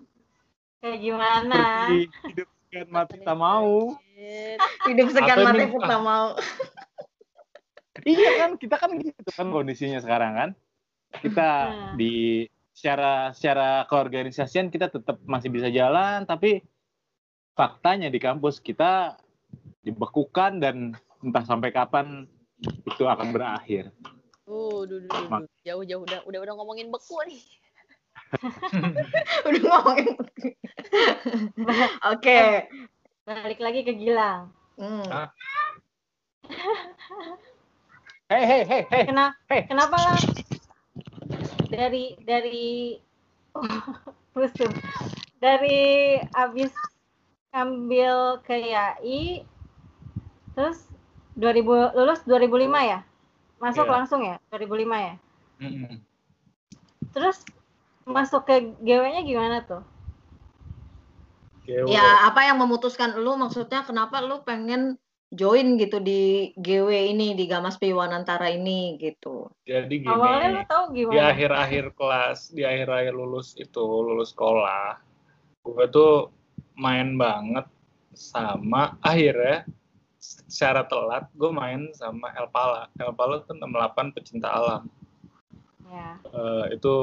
Kayak 0.83 0.99
gimana? 0.99 1.63
Hidup 2.27 2.49
sekian 2.67 2.87
mati 2.91 3.15
tak 3.23 3.37
mau. 3.39 3.95
Hidup 4.83 5.07
sekian 5.15 5.39
mati 5.39 5.63
pun 5.71 5.81
tak 5.87 6.01
mau. 6.03 6.35
Iya 8.03 8.29
kan 8.43 8.51
kita 8.59 8.75
kan 8.75 8.91
gitu 8.99 9.29
kan 9.31 9.47
kondisinya 9.47 10.03
sekarang 10.03 10.35
kan. 10.35 10.49
Kita 11.23 11.49
nah. 11.71 11.93
di 11.95 12.43
secara 12.75 13.31
secara 13.31 13.85
keorganisasian 13.87 14.67
kita 14.67 14.91
tetap 14.91 15.21
masih 15.23 15.53
bisa 15.53 15.69
jalan 15.69 16.25
tapi 16.25 16.65
faktanya 17.53 18.09
di 18.09 18.17
kampus 18.17 18.57
kita 18.59 19.15
dibekukan 19.85 20.57
dan 20.57 20.97
entah 21.21 21.45
sampai 21.45 21.69
kapan 21.71 22.27
itu 22.59 23.07
akan 23.07 23.31
berakhir. 23.31 23.93
Uh, 24.43 24.83
jauh 25.63 25.87
jauh 25.87 26.03
udah 26.03 26.19
udah 26.27 26.39
udah 26.43 26.53
ngomongin 26.59 26.91
beku 26.91 27.15
nih. 27.23 27.43
udah 29.47 29.61
ngomongin 29.63 30.11
beku. 30.19 30.47
Oke, 30.51 31.87
okay. 32.11 32.47
balik 33.23 33.63
lagi 33.63 33.87
ke 33.87 33.95
Gilang. 33.95 34.51
Hmm. 34.75 35.31
Hei, 38.27 38.43
hei, 38.43 38.61
hei, 38.67 38.81
hei. 38.89 39.03
Kenapa, 39.07 39.37
hey. 39.47 39.61
kenapa 39.69 39.95
lah 39.95 40.17
dari 41.73 42.13
dari 42.21 42.99
musuh 44.37 44.71
dari 45.41 46.17
abis 46.37 46.73
ambil 47.53 48.41
ke 48.45 48.55
YAI 48.57 49.45
terus 50.57 50.89
2000 51.37 51.97
lulus 51.97 52.21
2005 52.25 52.91
ya 52.91 52.99
masuk 53.63 53.87
yeah. 53.87 53.95
langsung 53.95 54.21
ya 54.27 54.35
2005 54.51 55.07
ya 55.07 55.15
mm 55.63 55.71
-hmm. 55.71 55.95
terus 57.15 57.47
masuk 58.03 58.43
ke 58.43 58.75
GW-nya 58.83 59.23
gimana 59.23 59.63
tuh 59.63 59.83
Ya 61.63 62.27
apa 62.27 62.43
yang 62.43 62.59
memutuskan 62.59 63.15
lu 63.15 63.39
maksudnya 63.39 63.87
kenapa 63.87 64.19
lu 64.19 64.43
pengen 64.43 64.99
join 65.33 65.81
gitu 65.81 65.97
di 65.97 66.53
GW 66.59 67.15
ini 67.15 67.33
di 67.33 67.49
Gamas 67.49 67.81
Piwanantara 67.81 68.53
ini 68.53 69.01
gitu. 69.01 69.49
Jadi 69.65 70.05
gini. 70.05 70.11
Awalnya 70.11 70.49
lu 70.53 70.63
tahu 70.69 70.83
gimana? 70.93 71.15
Di 71.15 71.19
akhir-akhir 71.23 71.85
kelas, 71.97 72.39
di 72.53 72.61
akhir-akhir 72.67 73.13
lulus 73.17 73.57
itu, 73.57 73.81
lulus 73.81 74.35
sekolah, 74.35 75.01
gue 75.65 75.85
tuh 75.89 76.29
main 76.77 77.17
banget 77.17 77.65
sama 78.13 78.93
akhirnya 79.01 79.65
secara 80.23 80.87
telat 80.87 81.27
gue 81.35 81.51
main 81.51 81.91
sama 81.91 82.31
El 82.39 82.47
Pala. 82.47 82.87
El 82.95 83.11
Pala 83.11 83.43
kan 83.43 83.59
68 83.59 84.15
pecinta 84.15 84.47
alam. 84.47 84.87
Ya. 85.91 86.17
Uh, 86.31 86.65
itu 86.71 86.95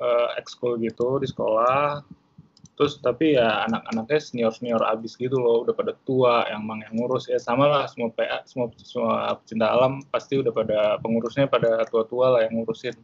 uh, 0.00 0.28
ekskul 0.40 0.80
gitu 0.80 1.20
di 1.20 1.28
sekolah 1.28 2.02
terus 2.80 2.96
tapi 2.96 3.36
ya 3.36 3.68
anak-anaknya 3.68 4.16
senior 4.16 4.52
senior 4.56 4.80
abis 4.88 5.12
gitu 5.20 5.36
loh 5.36 5.68
udah 5.68 5.76
pada 5.76 5.92
tua 6.08 6.48
yang 6.48 6.64
mang 6.64 6.80
yang 6.80 6.96
ngurus 6.96 7.28
ya 7.28 7.36
sama 7.36 7.68
lah 7.68 7.84
semua 7.84 8.08
PA 8.08 8.40
semua 8.48 8.72
semua 8.80 9.36
pecinta 9.36 9.68
alam 9.68 10.00
pasti 10.08 10.40
udah 10.40 10.48
pada 10.48 10.96
pengurusnya 11.04 11.44
pada 11.44 11.84
tua-tua 11.92 12.40
lah 12.40 12.40
yang 12.48 12.56
ngurusin 12.56 12.96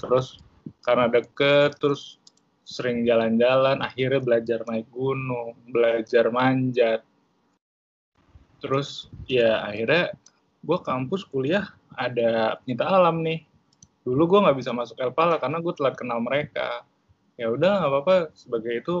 terus 0.00 0.40
karena 0.80 1.12
deket 1.12 1.76
terus 1.76 2.16
sering 2.64 3.04
jalan-jalan 3.04 3.84
akhirnya 3.84 4.24
belajar 4.24 4.64
naik 4.64 4.88
gunung 4.88 5.52
belajar 5.68 6.32
manjat 6.32 7.04
terus 8.64 9.12
ya 9.28 9.60
akhirnya 9.68 10.16
gue 10.64 10.78
kampus 10.80 11.28
kuliah 11.28 11.68
ada 11.92 12.56
pecinta 12.64 12.88
alam 12.88 13.20
nih. 13.20 13.44
Dulu 14.08 14.24
gue 14.24 14.38
nggak 14.48 14.56
bisa 14.56 14.72
masuk 14.72 14.96
Elpala 14.96 15.36
karena 15.36 15.60
gue 15.60 15.72
telat 15.76 15.94
kenal 16.00 16.24
mereka. 16.24 16.80
Ya 17.36 17.52
udah 17.52 17.84
nggak 17.84 17.92
apa-apa. 17.92 18.16
Sebagai 18.32 18.72
itu 18.80 18.96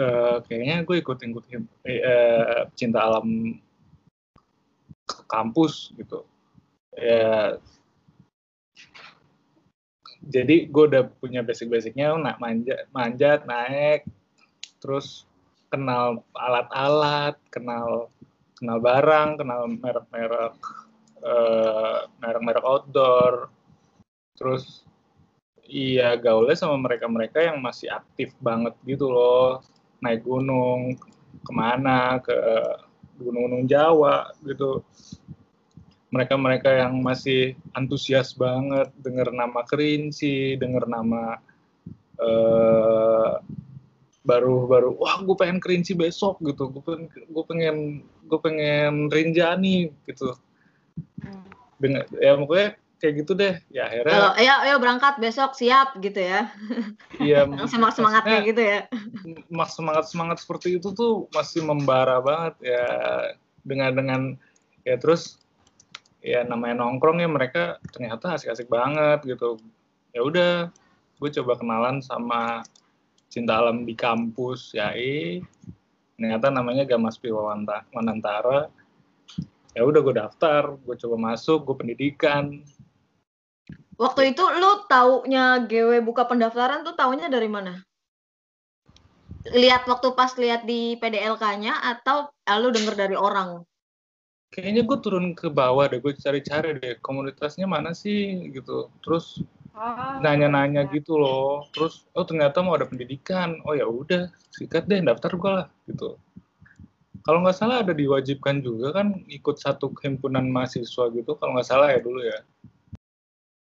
uh, 0.00 0.40
kayaknya 0.48 0.88
gue 0.88 0.96
ikut 1.04 1.18
ikut 1.20 1.44
uh, 1.52 2.60
cinta 2.72 2.98
alam 3.04 3.60
kampus 5.28 5.92
gitu. 6.00 6.24
Ya 6.96 7.60
jadi 10.22 10.70
gue 10.70 10.84
udah 10.86 11.10
punya 11.18 11.42
basic-basicnya 11.42 12.14
nak 12.14 12.38
manjat 12.38 12.86
manjat 12.94 13.42
naik 13.42 14.06
terus 14.78 15.26
kenal 15.66 16.22
alat-alat 16.30 17.34
kenal 17.50 18.06
kenal 18.62 18.78
barang 18.78 19.28
kenal 19.42 19.66
merek-merek 19.66 20.54
uh, 21.26 22.06
merek-merek 22.22 22.62
outdoor. 22.62 23.50
Terus 24.38 24.86
iya 25.66 26.14
gaulnya 26.14 26.54
sama 26.54 26.78
mereka-mereka 26.78 27.42
yang 27.42 27.58
masih 27.58 27.90
aktif 27.90 28.30
banget 28.38 28.78
gitu 28.86 29.10
loh. 29.10 29.58
Naik 29.98 30.22
gunung 30.22 30.94
ke 31.42 31.50
mana 31.50 32.22
ke 32.22 32.38
gunung-gunung 33.18 33.66
Jawa 33.66 34.30
gitu. 34.46 34.86
Mereka-mereka 36.14 36.86
yang 36.86 37.02
masih 37.02 37.58
antusias 37.74 38.30
banget 38.38 38.94
dengar 39.02 39.34
nama 39.34 39.66
Kerinci 39.66 40.54
dengar 40.54 40.86
nama 40.86 41.40
uh, 42.22 43.42
baru 44.22 44.70
baru 44.70 44.94
wah 45.02 45.18
gue 45.18 45.34
pengen 45.34 45.58
Kerinci 45.58 45.98
besok 45.98 46.38
gitu. 46.46 46.70
Gue 46.70 46.82
pengen 46.82 47.06
gue 47.10 47.44
pengen 47.46 47.76
gue 48.26 48.38
pengen 48.38 49.10
Rinjani 49.10 49.90
gitu. 50.06 50.34
Hmm. 51.22 51.48
dengan 51.80 52.04
ya 52.20 52.36
pokoknya 52.38 52.68
kayak 53.02 53.14
gitu 53.26 53.32
deh. 53.34 53.54
Ya 53.74 53.90
akhirnya 53.90 54.14
oh, 54.14 54.32
ayo 54.38 54.54
ayo 54.62 54.74
berangkat 54.78 55.18
besok 55.18 55.58
siap 55.58 55.98
gitu 55.98 56.22
ya. 56.22 56.46
Iya 57.18 57.50
semangat 57.66 57.98
semangat 57.98 58.22
kayak 58.22 58.44
gitu 58.54 58.62
ya. 58.62 58.80
mas 59.50 59.74
semangat 59.74 60.06
semangat 60.06 60.38
seperti 60.38 60.78
itu 60.78 60.94
tuh 60.94 61.26
masih 61.34 61.66
membara 61.66 62.22
banget 62.22 62.54
ya 62.62 62.86
dengan 63.66 63.90
dengan 63.98 64.20
ya 64.86 64.94
terus 64.98 65.42
ya 66.22 66.46
namanya 66.46 66.86
nongkrong 66.86 67.18
ya 67.18 67.26
mereka 67.26 67.82
ternyata 67.90 68.38
asik-asik 68.38 68.70
banget 68.70 69.26
gitu. 69.26 69.58
Ya 70.14 70.22
udah 70.22 70.70
gue 71.18 71.30
coba 71.42 71.58
kenalan 71.58 71.98
sama 71.98 72.62
cinta 73.32 73.56
alam 73.56 73.88
di 73.88 73.96
kampus 73.96 74.76
ya 74.76 74.92
ternyata 76.20 76.52
namanya 76.52 76.84
Gamas 76.84 77.16
Piwanantara 77.16 78.68
ya 79.72 79.82
udah 79.88 80.00
gue 80.04 80.14
daftar 80.20 80.76
gue 80.76 80.96
coba 81.00 81.16
masuk 81.32 81.64
gue 81.64 81.76
pendidikan 81.80 82.60
Waktu 84.02 84.34
itu 84.34 84.42
lu 84.42 84.82
taunya 84.90 85.62
GW 85.62 86.02
buka 86.02 86.26
pendaftaran 86.26 86.82
tuh 86.82 86.98
taunya 86.98 87.30
dari 87.30 87.46
mana? 87.46 87.78
Lihat 89.46 89.86
waktu 89.86 90.10
pas 90.18 90.34
lihat 90.34 90.66
di 90.66 90.98
PDLK-nya 90.98 91.82
atau 91.82 92.30
ah, 92.48 92.58
lu 92.58 92.74
denger 92.74 92.98
dari 92.98 93.14
orang? 93.14 93.62
Kayaknya 94.50 94.82
gue 94.84 94.98
turun 95.00 95.26
ke 95.38 95.48
bawah 95.48 95.86
deh, 95.86 96.02
gue 96.02 96.12
cari-cari 96.18 96.82
deh 96.82 96.98
komunitasnya 96.98 97.68
mana 97.70 97.94
sih 97.94 98.50
gitu. 98.50 98.90
Terus 99.06 99.38
nanya-nanya 100.20 100.84
iya. 100.86 100.92
gitu 100.92 101.16
loh 101.16 101.64
terus 101.72 102.04
oh 102.12 102.28
ternyata 102.28 102.60
mau 102.60 102.76
ada 102.76 102.84
pendidikan 102.84 103.56
oh 103.64 103.72
ya 103.72 103.88
udah 103.88 104.28
sikat 104.52 104.84
deh 104.84 105.00
daftar 105.00 105.32
gue 105.32 105.52
lah 105.52 105.66
gitu 105.88 106.20
kalau 107.22 107.40
nggak 107.40 107.56
salah 107.56 107.80
ada 107.80 107.94
diwajibkan 107.96 108.60
juga 108.60 108.92
kan 108.92 109.24
ikut 109.30 109.56
satu 109.56 109.94
himpunan 110.04 110.44
mahasiswa 110.50 111.08
gitu 111.14 111.32
kalau 111.40 111.56
nggak 111.56 111.68
salah 111.68 111.88
ya 111.88 112.00
dulu 112.02 112.20
ya 112.20 112.40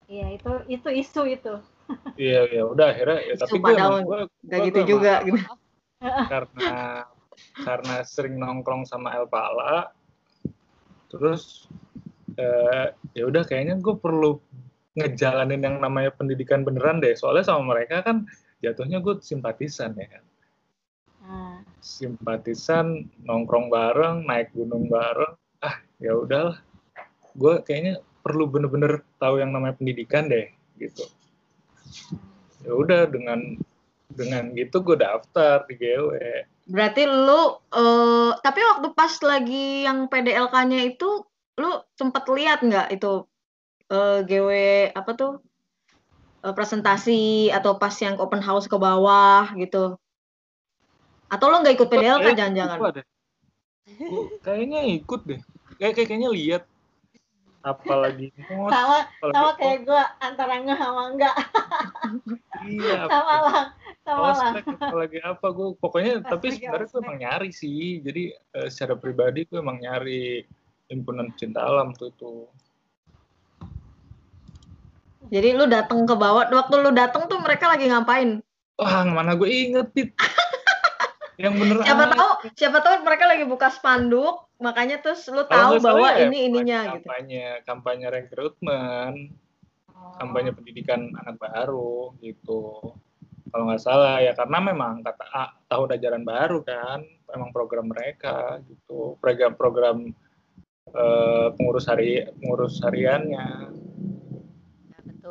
Iya, 0.08 0.40
itu 0.40 0.52
itu 0.72 0.90
isu 1.04 1.22
itu. 1.28 1.54
iya 2.20 2.48
ya 2.48 2.64
udah 2.68 2.88
akhirnya 2.92 3.20
ya 3.24 3.34
Isu 3.36 3.42
tapi 3.44 3.56
gue 3.60 3.66
padahal 3.68 3.92
emang 3.92 4.04
gue 4.04 4.20
Gak 4.48 4.60
gitu 4.72 4.80
juga 4.96 5.14
gitu. 5.24 5.40
karena 6.32 6.76
karena 7.64 7.96
sering 8.04 8.36
nongkrong 8.36 8.84
sama 8.84 9.16
El 9.16 9.28
Pala 9.32 9.92
terus 11.08 11.72
eh, 12.36 12.92
ya 13.16 13.24
udah 13.24 13.44
kayaknya 13.48 13.80
gue 13.80 13.96
perlu 13.96 14.44
ngejalanin 14.98 15.62
yang 15.62 15.78
namanya 15.78 16.10
pendidikan 16.10 16.66
beneran 16.66 16.98
deh. 16.98 17.14
Soalnya 17.14 17.46
sama 17.54 17.78
mereka 17.78 18.02
kan 18.02 18.26
jatuhnya 18.66 18.98
gue 19.00 19.22
simpatisan 19.22 19.94
ya 19.94 20.08
kan? 20.10 20.24
Nah, 21.28 21.58
simpatisan 21.80 23.06
nongkrong 23.22 23.70
bareng 23.70 24.26
naik 24.26 24.50
gunung 24.58 24.90
bareng. 24.90 25.38
Ah 25.62 25.78
ya 26.02 26.18
udahlah. 26.18 26.58
Gue 27.38 27.62
kayaknya 27.62 28.02
perlu 28.26 28.50
bener-bener 28.50 29.06
tahu 29.22 29.38
yang 29.38 29.54
namanya 29.54 29.78
pendidikan 29.78 30.26
deh 30.26 30.50
gitu. 30.82 31.06
Ya 32.66 32.74
udah 32.74 33.06
dengan 33.08 33.56
dengan 34.08 34.50
gitu 34.58 34.82
gue 34.82 34.98
daftar 34.98 35.68
di 35.68 35.76
GW 35.78 36.10
Berarti 36.68 37.04
lu 37.06 37.60
eh 37.76 38.32
tapi 38.44 38.60
waktu 38.60 38.88
pas 38.98 39.14
lagi 39.24 39.88
yang 39.88 40.10
PDLK-nya 40.12 40.96
itu 40.96 41.24
lu 41.58 41.72
sempet 41.96 42.24
lihat 42.28 42.60
nggak 42.64 42.88
itu 42.98 43.24
eh 43.88 44.20
GW 44.28 44.50
apa 44.92 45.12
tuh? 45.16 45.34
Eh, 46.46 46.54
presentasi 46.54 47.50
atau 47.50 47.76
pas 47.76 47.92
yang 47.98 48.16
open 48.22 48.40
house 48.40 48.70
ke 48.70 48.78
bawah 48.78 49.52
gitu? 49.58 49.98
Atau 51.28 51.46
lu 51.52 51.60
nggak 51.60 51.76
ikut 51.76 51.90
PDLK 51.92 52.24
Kayaknya 52.24 52.36
jangan-jangan? 52.40 52.78
kayaknya 54.44 54.80
ikut 54.96 55.22
deh. 55.28 55.42
Kayak 55.80 55.94
kayak- 55.98 56.08
kayaknya 56.08 56.30
lihat. 56.32 56.64
Apalagi 57.66 58.32
mood 58.54 58.72
sama 58.72 59.04
apalagi 59.20 59.36
sama 59.36 59.52
kayak 59.60 59.80
gue 59.84 60.02
antara 60.24 60.54
nggak 60.64 60.80
sama 60.88 61.02
enggak 61.12 61.36
iya 62.64 63.12
sama 63.12 63.36
lah 63.44 63.66
sama 64.08 64.30
lah. 64.32 64.52
apalagi 64.56 65.20
apa 65.20 65.48
gue 65.52 65.70
pokoknya 65.76 66.14
tapi 66.24 66.48
Ospek, 66.48 66.64
sebenarnya 66.64 66.88
gue 66.88 67.02
emang 67.04 67.18
nyari 67.20 67.50
sih. 67.52 68.00
Jadi 68.00 68.24
eh, 68.32 68.68
secara 68.72 68.96
pribadi 68.96 69.44
gue 69.52 69.60
emang 69.60 69.84
nyari 69.84 70.48
himpunan 70.88 71.28
cinta 71.36 71.68
alam 71.68 71.92
tuh 71.92 72.14
tuh 72.16 72.48
Jadi 75.28 75.50
lu 75.56 75.66
datang 75.68 76.08
ke 76.08 76.16
bawah, 76.16 76.48
waktu 76.48 76.76
lu 76.80 76.92
datang 76.96 77.28
tuh 77.28 77.40
mereka 77.42 77.68
lagi 77.68 77.88
ngapain? 77.92 78.40
wah 78.78 79.02
mana 79.10 79.34
gue 79.34 79.50
inget 79.50 79.90
Pit. 79.90 80.14
yang 81.42 81.58
bener 81.58 81.82
Siapa 81.82 82.06
aja. 82.06 82.14
tahu, 82.14 82.32
siapa 82.54 82.78
tahu 82.82 82.94
mereka 83.06 83.26
lagi 83.26 83.46
buka 83.46 83.70
spanduk, 83.74 84.50
makanya 84.62 85.02
terus 85.02 85.26
lu 85.30 85.46
tahu 85.46 85.82
bahwa 85.82 86.14
ya, 86.14 86.30
ini 86.30 86.50
ininya 86.50 86.98
kampanye, 86.98 86.98
gitu. 86.98 87.06
kampanye 87.06 87.46
kampanye 87.66 88.08
rekrutmen 88.10 89.14
kampanye 90.18 90.52
pendidikan 90.54 91.14
anak 91.14 91.38
baru 91.42 92.14
gitu 92.22 92.94
kalau 93.50 93.64
nggak 93.70 93.82
salah 93.82 94.22
ya 94.22 94.34
karena 94.34 94.58
memang 94.62 95.02
kata 95.06 95.26
ah, 95.34 95.50
tahun 95.70 95.98
ajaran 95.98 96.24
baru 96.26 96.62
kan 96.62 97.02
memang 97.34 97.50
program 97.54 97.90
mereka 97.90 98.62
gitu 98.66 99.18
program 99.22 99.54
program 99.58 99.98
eh, 100.94 101.48
pengurus 101.58 101.90
hari 101.90 102.26
pengurus 102.38 102.82
hariannya 102.82 103.77
Ya, 103.77 103.77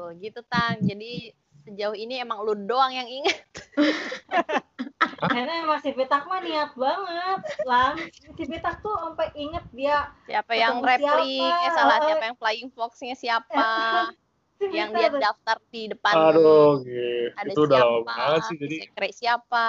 betul 0.06 0.22
gitu 0.22 0.40
tang. 0.46 0.78
Jadi 0.86 1.34
sejauh 1.66 1.98
ini 1.98 2.22
emang 2.22 2.46
lu 2.46 2.54
doang 2.54 2.94
yang 2.94 3.10
inget 3.10 3.42
karena 5.34 5.66
emang 5.66 5.82
si 5.82 5.90
Pitak 5.90 6.30
mah 6.30 6.38
niat 6.38 6.78
banget. 6.78 7.40
Lah 7.66 7.98
si 8.38 8.44
Pitak 8.46 8.86
tuh 8.86 8.94
sampai 8.94 9.34
inget 9.34 9.66
dia 9.74 10.14
siapa 10.30 10.54
yang 10.54 10.78
rappling 10.78 11.50
siapa? 11.50 11.66
eh 11.66 11.70
salah 11.74 11.98
siapa 12.06 12.24
yang 12.30 12.36
flying 12.38 12.68
foxnya 12.70 13.14
siapa? 13.18 13.66
Si 14.56 14.72
yang 14.72 14.88
dia 14.96 15.12
daftar 15.12 15.60
di 15.68 15.92
depan 15.92 16.16
aduh 16.16 16.80
gitu 16.80 17.28
ada 17.36 17.52
itu 17.52 17.60
udah 17.60 17.76
siapa? 17.76 17.92
lama 17.92 18.08
banget 18.08 18.40
sih 18.48 18.56
jadi. 18.56 18.76
Sekre 18.88 19.08
siapa? 19.12 19.68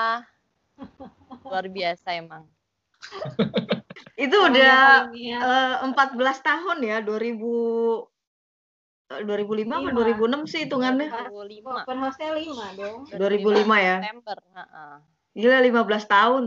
Luar 1.51 1.67
biasa 1.67 2.07
emang. 2.15 2.47
Itu 4.15 4.37
udah 4.47 5.11
eh, 5.11 5.75
14 5.83 5.91
tahun 6.39 6.77
ya, 6.87 7.03
2000 7.03 7.35
eh, 7.35 7.99
2005 9.07 9.71
apa 9.71 9.87
Lima. 9.87 10.03
2006 10.43 10.51
sih 10.51 10.67
hitungannya? 10.67 11.07
2005 11.07 11.87
open 11.87 11.97
house-nya 12.03 12.35
lima 12.35 12.67
dong 12.75 13.07
2005 13.07 13.63
ya. 13.79 14.03
September 14.03 14.37
heeh. 14.51 14.99
Gila 15.37 15.61
15 15.63 16.11
tahun. 16.11 16.43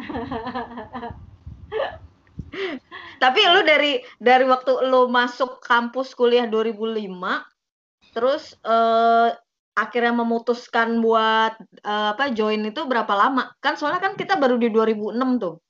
Tapi 3.22 3.40
lu 3.52 3.60
dari 3.68 4.00
dari 4.16 4.48
waktu 4.48 4.88
lu 4.88 5.12
masuk 5.12 5.60
kampus 5.60 6.16
kuliah 6.16 6.48
2005 6.48 7.04
terus 8.16 8.56
eh 8.64 9.28
akhirnya 9.76 10.24
memutuskan 10.24 11.04
buat 11.04 11.52
eh, 11.84 12.08
apa 12.16 12.32
join 12.32 12.64
itu 12.64 12.80
berapa 12.88 13.12
lama? 13.12 13.52
Kan 13.60 13.76
soalnya 13.76 14.00
kan 14.00 14.16
kita 14.16 14.40
baru 14.40 14.56
di 14.56 14.72
2006 14.72 15.20
tuh. 15.40 15.60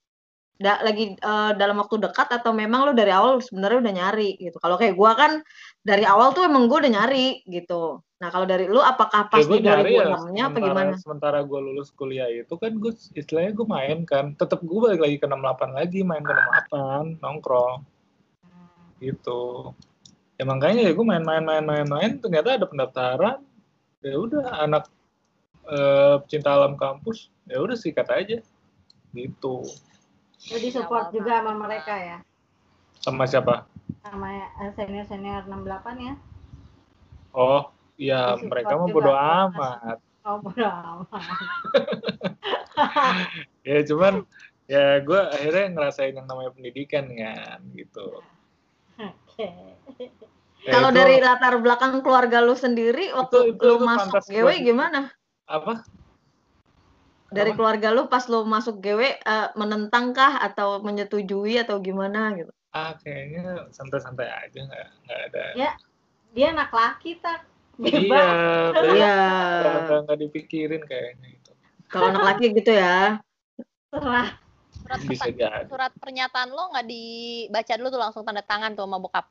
Da, 0.61 0.77
lagi 0.85 1.17
eh, 1.17 1.53
dalam 1.57 1.81
waktu 1.81 1.97
dekat 1.97 2.29
atau 2.37 2.53
memang 2.53 2.85
lu 2.85 2.93
dari 2.93 3.09
awal 3.09 3.41
sebenarnya 3.41 3.81
udah 3.81 3.95
nyari 3.97 4.31
gitu. 4.37 4.61
Kalau 4.61 4.77
kayak 4.77 4.93
gua 4.93 5.17
kan 5.17 5.41
dari 5.81 6.05
awal 6.05 6.37
tuh 6.37 6.45
emang 6.45 6.69
gua 6.69 6.85
udah 6.85 6.93
nyari 6.93 7.41
gitu. 7.49 8.05
Nah, 8.21 8.29
kalau 8.29 8.45
dari 8.45 8.69
lu 8.69 8.85
apakah 8.85 9.33
pas 9.33 9.41
ya 9.41 9.49
gue 9.49 9.65
di 9.65 9.65
nyari 9.65 9.97
ya 9.97 10.13
2006-nya 10.13 10.43
apa 10.45 10.53
sementara, 10.53 10.69
gimana? 10.69 10.93
sementara 11.01 11.39
gue 11.41 11.61
lulus 11.65 11.89
kuliah 11.97 12.29
itu 12.29 12.53
kan 12.61 12.77
gue 12.77 12.93
istilahnya 13.17 13.57
gue 13.57 13.65
main 13.65 14.05
kan 14.05 14.37
tetap 14.37 14.61
gue 14.61 14.77
balik 14.77 15.01
lagi 15.01 15.17
ke 15.17 15.25
68 15.25 15.73
lagi 15.73 16.01
main 16.05 16.21
ke 16.21 16.33
68 16.69 17.17
nongkrong 17.25 17.81
gitu 19.01 19.73
ya 20.37 20.45
makanya 20.45 20.81
ya 20.85 20.93
gue 20.93 21.07
main-main 21.09 21.41
main-main 21.41 21.89
main 21.89 22.21
ternyata 22.21 22.61
ada 22.61 22.69
pendaftaran 22.69 23.41
ya 24.05 24.17
udah 24.21 24.69
anak 24.69 24.85
eh, 25.65 26.21
pecinta 26.21 26.53
alam 26.53 26.77
kampus 26.77 27.33
ya 27.49 27.57
udah 27.57 27.77
sikat 27.77 28.09
aja 28.13 28.45
gitu 29.17 29.65
jadi 30.41 30.69
support 30.73 31.09
Awal 31.09 31.15
juga 31.15 31.33
sama 31.41 31.53
mereka 31.57 31.95
ya? 31.97 32.19
Sama 33.01 33.25
siapa? 33.25 33.69
Sama 34.01 34.29
senior 34.73 35.05
senior 35.05 35.45
68 35.45 36.01
ya? 36.01 36.15
Oh 37.31 37.69
ya 37.95 38.35
Disupport 38.35 38.49
mereka 38.49 38.73
mah 38.75 38.87
juga. 38.89 38.95
bodo 38.97 39.13
amat. 39.15 39.97
Oh 40.25 40.37
bodo 40.41 40.65
amat. 40.67 41.23
Ya 43.61 43.85
cuman 43.85 44.25
ya 44.65 45.05
gue 45.05 45.21
akhirnya 45.21 45.67
ngerasain 45.77 46.17
yang 46.17 46.25
namanya 46.25 46.51
pendidikan 46.57 47.13
kan 47.13 47.61
gitu. 47.77 48.25
Oke. 48.97 49.49
Ya, 50.65 50.73
Kalau 50.77 50.89
itu- 50.93 50.97
dari 50.97 51.17
latar 51.21 51.55
belakang 51.61 52.01
keluarga 52.01 52.41
lu 52.41 52.57
sendiri 52.57 53.13
waktu 53.13 53.53
itu- 53.53 53.61
lu 53.61 53.77
itu 53.81 53.85
masuk 53.85 54.21
GW 54.29 54.49
gimana? 54.65 55.13
apa 55.45 55.83
Dari 57.31 57.55
keluarga 57.55 57.89
lu 57.91 58.11
pas 58.11 58.27
lu 58.27 58.43
masuk 58.43 58.83
GW 58.83 59.01
eh, 59.23 59.49
menentangkah 59.55 60.43
atau 60.43 60.83
menyetujui 60.83 61.59
atau 61.59 61.79
gimana 61.79 62.35
gitu? 62.35 62.51
ah 62.71 62.95
kayaknya 63.03 63.67
santai-santai 63.75 64.31
aja 64.31 64.61
nggak 64.63 64.87
nggak 65.03 65.21
ada 65.27 65.43
Ya. 65.59 65.75
dia 66.31 66.55
anak 66.55 66.71
laki 66.71 67.19
tak 67.19 67.43
iya 67.83 67.99
bebas 67.99 68.31
bebas. 68.71 68.95
Iya. 68.95 69.19
nggak 70.07 70.19
dipikirin 70.23 70.83
kayaknya 70.87 71.29
itu 71.35 71.51
Kalau 71.91 72.15
anak 72.15 72.23
laki 72.31 72.55
gitu 72.55 72.71
ya. 72.71 73.19
terserah 73.91 74.39
surat 74.71 75.01
bisa 75.03 75.27
jadi 75.35 75.67
surat 75.67 75.91
pernyataan 75.99 76.55
lo 76.55 76.71
nggak 76.71 76.87
dibaca 76.87 77.73
dulu 77.75 77.89
tuh 77.91 78.01
langsung 78.07 78.23
tanda 78.23 78.43
tangan 78.47 78.79
tuh 78.79 78.87
sama 78.87 79.03
bokap 79.03 79.27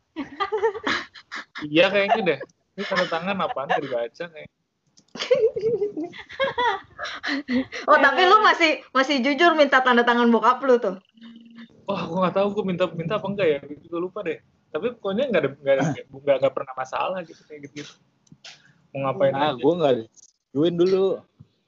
iya 1.63 1.88
kayaknya 1.88 2.35
deh 2.35 2.39
ini 2.75 2.83
tanda 2.83 3.07
tangan 3.07 3.39
apaan 3.39 3.71
dibaca 3.79 4.23
kayak 4.27 4.51
Oh, 7.86 7.97
tapi 7.97 8.21
lu 8.23 8.38
masih 8.41 8.84
masih 8.91 9.19
jujur 9.19 9.55
minta 9.55 9.79
tanda 9.79 10.03
tangan 10.03 10.29
bokap 10.29 10.60
lu 10.62 10.77
tuh. 10.77 10.97
wah 11.84 12.05
gue 12.05 12.17
nggak 12.21 12.36
tahu 12.38 12.47
gue 12.53 12.63
minta 12.63 12.86
minta 12.93 13.17
apa 13.17 13.25
enggak 13.25 13.47
ya 13.47 13.58
gue 13.60 13.82
juga 13.82 13.97
lupa 13.97 14.19
deh 14.21 14.38
tapi 14.69 14.93
pokoknya 14.93 15.25
nggak 15.27 15.41
ada 15.41 15.49
nggak 15.58 15.73
ada 15.73 15.84
nggak 16.05 16.38
nggak 16.38 16.53
pernah 16.53 16.73
masalah 16.77 17.17
gitu 17.25 17.41
kayak 17.43 17.65
gitu, 17.65 17.82
-gitu. 17.82 17.93
mau 18.93 19.10
ngapain 19.10 19.34
Nah, 19.34 19.49
aja 19.49 19.58
gue 19.58 19.73
nggak 19.73 19.95
join 20.51 20.75
dulu. 20.77 21.17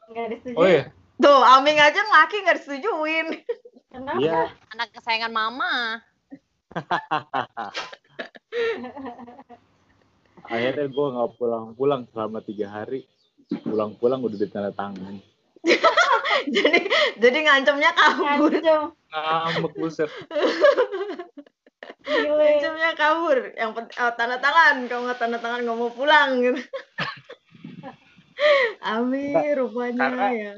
nggak 0.07 0.25
oh 0.53 0.67
ya 0.67 0.83
Tuh, 1.17 1.41
Aming 1.43 1.77
aja 1.77 2.01
laki 2.01 2.37
nggak 2.39 2.57
disetujuin. 2.57 3.27
kenapa 3.89 4.19
Iya. 4.19 4.53
anak 4.69 4.89
kesayangan 4.91 5.33
mama 5.33 6.01
Akhirnya 10.43 10.85
gue 10.85 11.07
nggak 11.07 11.31
pulang-pulang 11.35 12.01
selama 12.07 12.39
tiga 12.41 12.67
hari. 12.69 13.07
Pulang-pulang 13.59 14.23
udah 14.23 14.37
ditanda 14.39 14.71
tangan. 14.71 15.19
jadi 16.55 16.79
jadi 17.21 17.37
ngancemnya 17.45 17.91
kabur. 17.93 18.49
ngancem 18.49 18.81
ngambek 19.11 19.73
buset. 19.75 20.09
Pinjamnya 22.01 22.91
kabur. 22.95 23.51
Yang 23.53 23.69
oh, 23.99 24.11
tanda 24.15 24.37
tangan. 24.39 24.87
Kalau 24.87 25.01
nggak 25.05 25.19
tanda 25.19 25.37
tangan 25.37 25.61
nggak 25.67 25.77
mau 25.77 25.91
pulang 25.91 26.39
gitu. 26.39 26.61
Amir 28.81 29.53
rupanya 29.61 30.09
karena- 30.09 30.33
ya. 30.33 30.53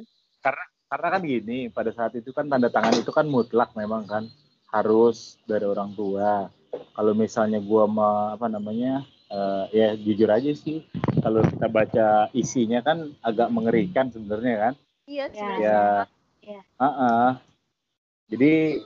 karena 0.87 1.07
kan 1.09 1.21
gini 1.25 1.67
pada 1.67 1.91
saat 1.91 2.15
itu 2.15 2.31
kan 2.31 2.47
tanda 2.47 2.71
tangan 2.71 2.95
itu 2.95 3.11
kan 3.11 3.27
mutlak 3.27 3.75
memang 3.75 4.07
kan 4.07 4.23
harus 4.71 5.35
dari 5.43 5.67
orang 5.67 5.91
tua 5.91 6.47
kalau 6.95 7.11
misalnya 7.11 7.59
gua 7.59 7.89
ma 7.89 8.09
apa 8.37 8.47
namanya 8.47 9.03
eh, 9.33 9.63
ya 9.73 9.87
jujur 9.97 10.29
aja 10.29 10.53
sih 10.53 10.85
kalau 11.19 11.41
kita 11.41 11.67
baca 11.67 12.07
isinya 12.31 12.79
kan 12.79 13.09
agak 13.19 13.49
mengerikan 13.49 14.07
sebenarnya 14.07 14.55
kan 14.61 14.73
Iya, 15.03 15.25
Ya. 15.25 15.33
sebenarnya. 15.33 15.59
ya 15.59 15.81
Ya. 16.43 16.61
Ah-ah. 16.77 17.29
jadi 18.27 18.83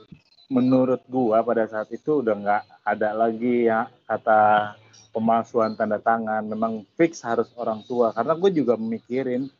menurut 0.48 1.02
gua 1.06 1.42
pada 1.42 1.66
saat 1.66 1.90
itu 1.90 2.22
udah 2.22 2.34
nggak 2.34 2.62
ada 2.82 3.10
lagi 3.12 3.66
ya 3.66 3.84
kata 4.04 4.72
pemalsuan 5.10 5.74
tanda 5.74 5.98
tangan 5.98 6.40
memang 6.42 6.86
fix 6.94 7.20
harus 7.20 7.50
orang 7.54 7.82
tua 7.82 8.12
karena 8.12 8.32
gue 8.32 8.50
juga 8.54 8.78
memikirin 8.78 9.50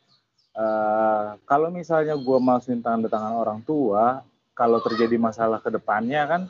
eh, 0.55 1.27
kalau 1.43 1.69
misalnya 1.69 2.15
gua 2.15 2.39
masukin 2.39 2.79
tanda 2.79 3.05
tangan 3.05 3.35
orang 3.35 3.59
tua 3.61 4.23
kalau 4.55 4.79
terjadi 4.79 5.15
masalah 5.15 5.59
ke 5.59 5.69
depannya 5.69 6.23
kan 6.25 6.41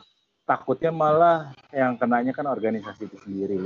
takutnya 0.42 0.90
malah 0.90 1.50
yang 1.70 1.94
kenanya 1.94 2.32
kan 2.32 2.46
organisasi 2.46 3.06
itu 3.06 3.16
sendiri 3.22 3.58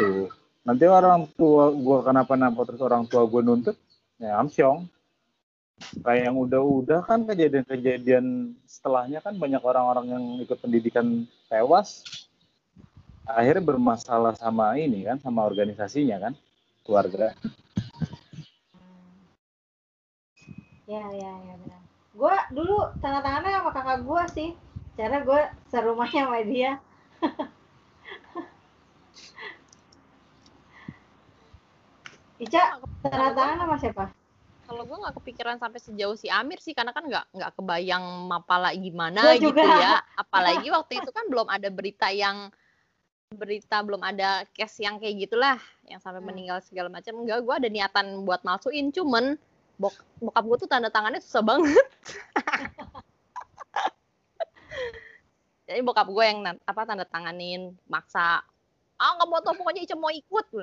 tuh 0.00 0.32
nanti 0.64 0.84
orang 0.88 1.28
tua 1.36 1.68
gua 1.72 2.00
kenapa-napa 2.00 2.64
terus 2.64 2.80
orang 2.80 3.04
tua 3.04 3.28
gue 3.28 3.42
nuntut 3.44 3.76
ya 4.16 4.40
amsyong 4.40 4.88
kayak 6.04 6.28
yang 6.28 6.36
udah-udah 6.36 7.00
kan 7.08 7.24
kejadian-kejadian 7.24 8.52
setelahnya 8.68 9.24
kan 9.24 9.36
banyak 9.40 9.60
orang-orang 9.64 10.06
yang 10.12 10.24
ikut 10.44 10.60
pendidikan 10.60 11.24
tewas 11.48 12.04
akhirnya 13.24 13.64
bermasalah 13.64 14.36
sama 14.36 14.76
ini 14.76 15.08
kan 15.08 15.16
sama 15.20 15.44
organisasinya 15.48 16.16
kan 16.20 16.32
keluarga 16.84 17.32
Ya, 20.90 21.06
ya, 21.14 21.32
ya 21.46 21.54
benar. 21.54 21.82
Gua 22.18 22.34
dulu 22.50 22.90
tanda 22.98 23.22
tangannya 23.22 23.62
sama 23.62 23.70
kakak 23.70 24.02
gua 24.02 24.26
sih. 24.26 24.58
Cara 24.98 25.22
gua 25.22 25.54
serumahnya 25.70 26.26
sama 26.26 26.42
dia. 26.42 26.82
Ica, 32.40 32.80
tanda 33.04 33.36
tangan 33.36 33.56
sama 33.60 33.76
siapa? 33.76 34.04
Kalau 34.64 34.82
gue 34.86 34.96
nggak 34.96 35.14
kepikiran 35.20 35.56
sampai 35.60 35.80
sejauh 35.82 36.16
si 36.16 36.32
Amir 36.32 36.56
sih, 36.62 36.72
karena 36.72 36.96
kan 36.96 37.04
nggak 37.04 37.36
nggak 37.36 37.52
kebayang 37.58 38.04
mapala 38.30 38.72
gimana 38.72 39.20
Gua 39.20 39.34
gitu 39.36 39.52
juga. 39.52 39.76
ya. 39.76 40.00
Apalagi 40.16 40.68
waktu 40.76 41.04
itu 41.04 41.10
kan 41.12 41.28
belum 41.28 41.46
ada 41.52 41.68
berita 41.68 42.08
yang 42.08 42.48
berita 43.30 43.78
belum 43.84 44.02
ada 44.02 44.42
case 44.56 44.82
yang 44.82 44.98
kayak 44.98 45.28
gitulah, 45.28 45.58
yang 45.86 46.00
sampai 46.00 46.24
Hmm. 46.24 46.32
meninggal 46.32 46.64
segala 46.64 46.88
macam. 46.88 47.12
Enggak, 47.20 47.44
gue 47.44 47.54
ada 47.60 47.68
niatan 47.68 48.24
buat 48.24 48.40
malsuin, 48.40 48.88
cuman 48.90 49.36
bok 49.76 49.94
bokap 50.18 50.44
gue 50.48 50.56
tuh 50.64 50.68
tanda 50.70 50.88
tangannya 50.88 51.20
susah 51.20 51.44
banget. 51.44 51.86
Jadi 55.70 55.80
bokap 55.84 56.08
gue 56.08 56.24
yang 56.24 56.40
apa 56.42 56.80
tanda 56.88 57.04
tanganin, 57.04 57.76
maksa. 57.84 58.40
Ah 58.96 59.10
nggak 59.18 59.28
mau 59.28 59.40
tau 59.44 59.54
pokoknya 59.54 59.84
Ica 59.84 59.94
mau 59.94 60.10
ikut. 60.10 60.46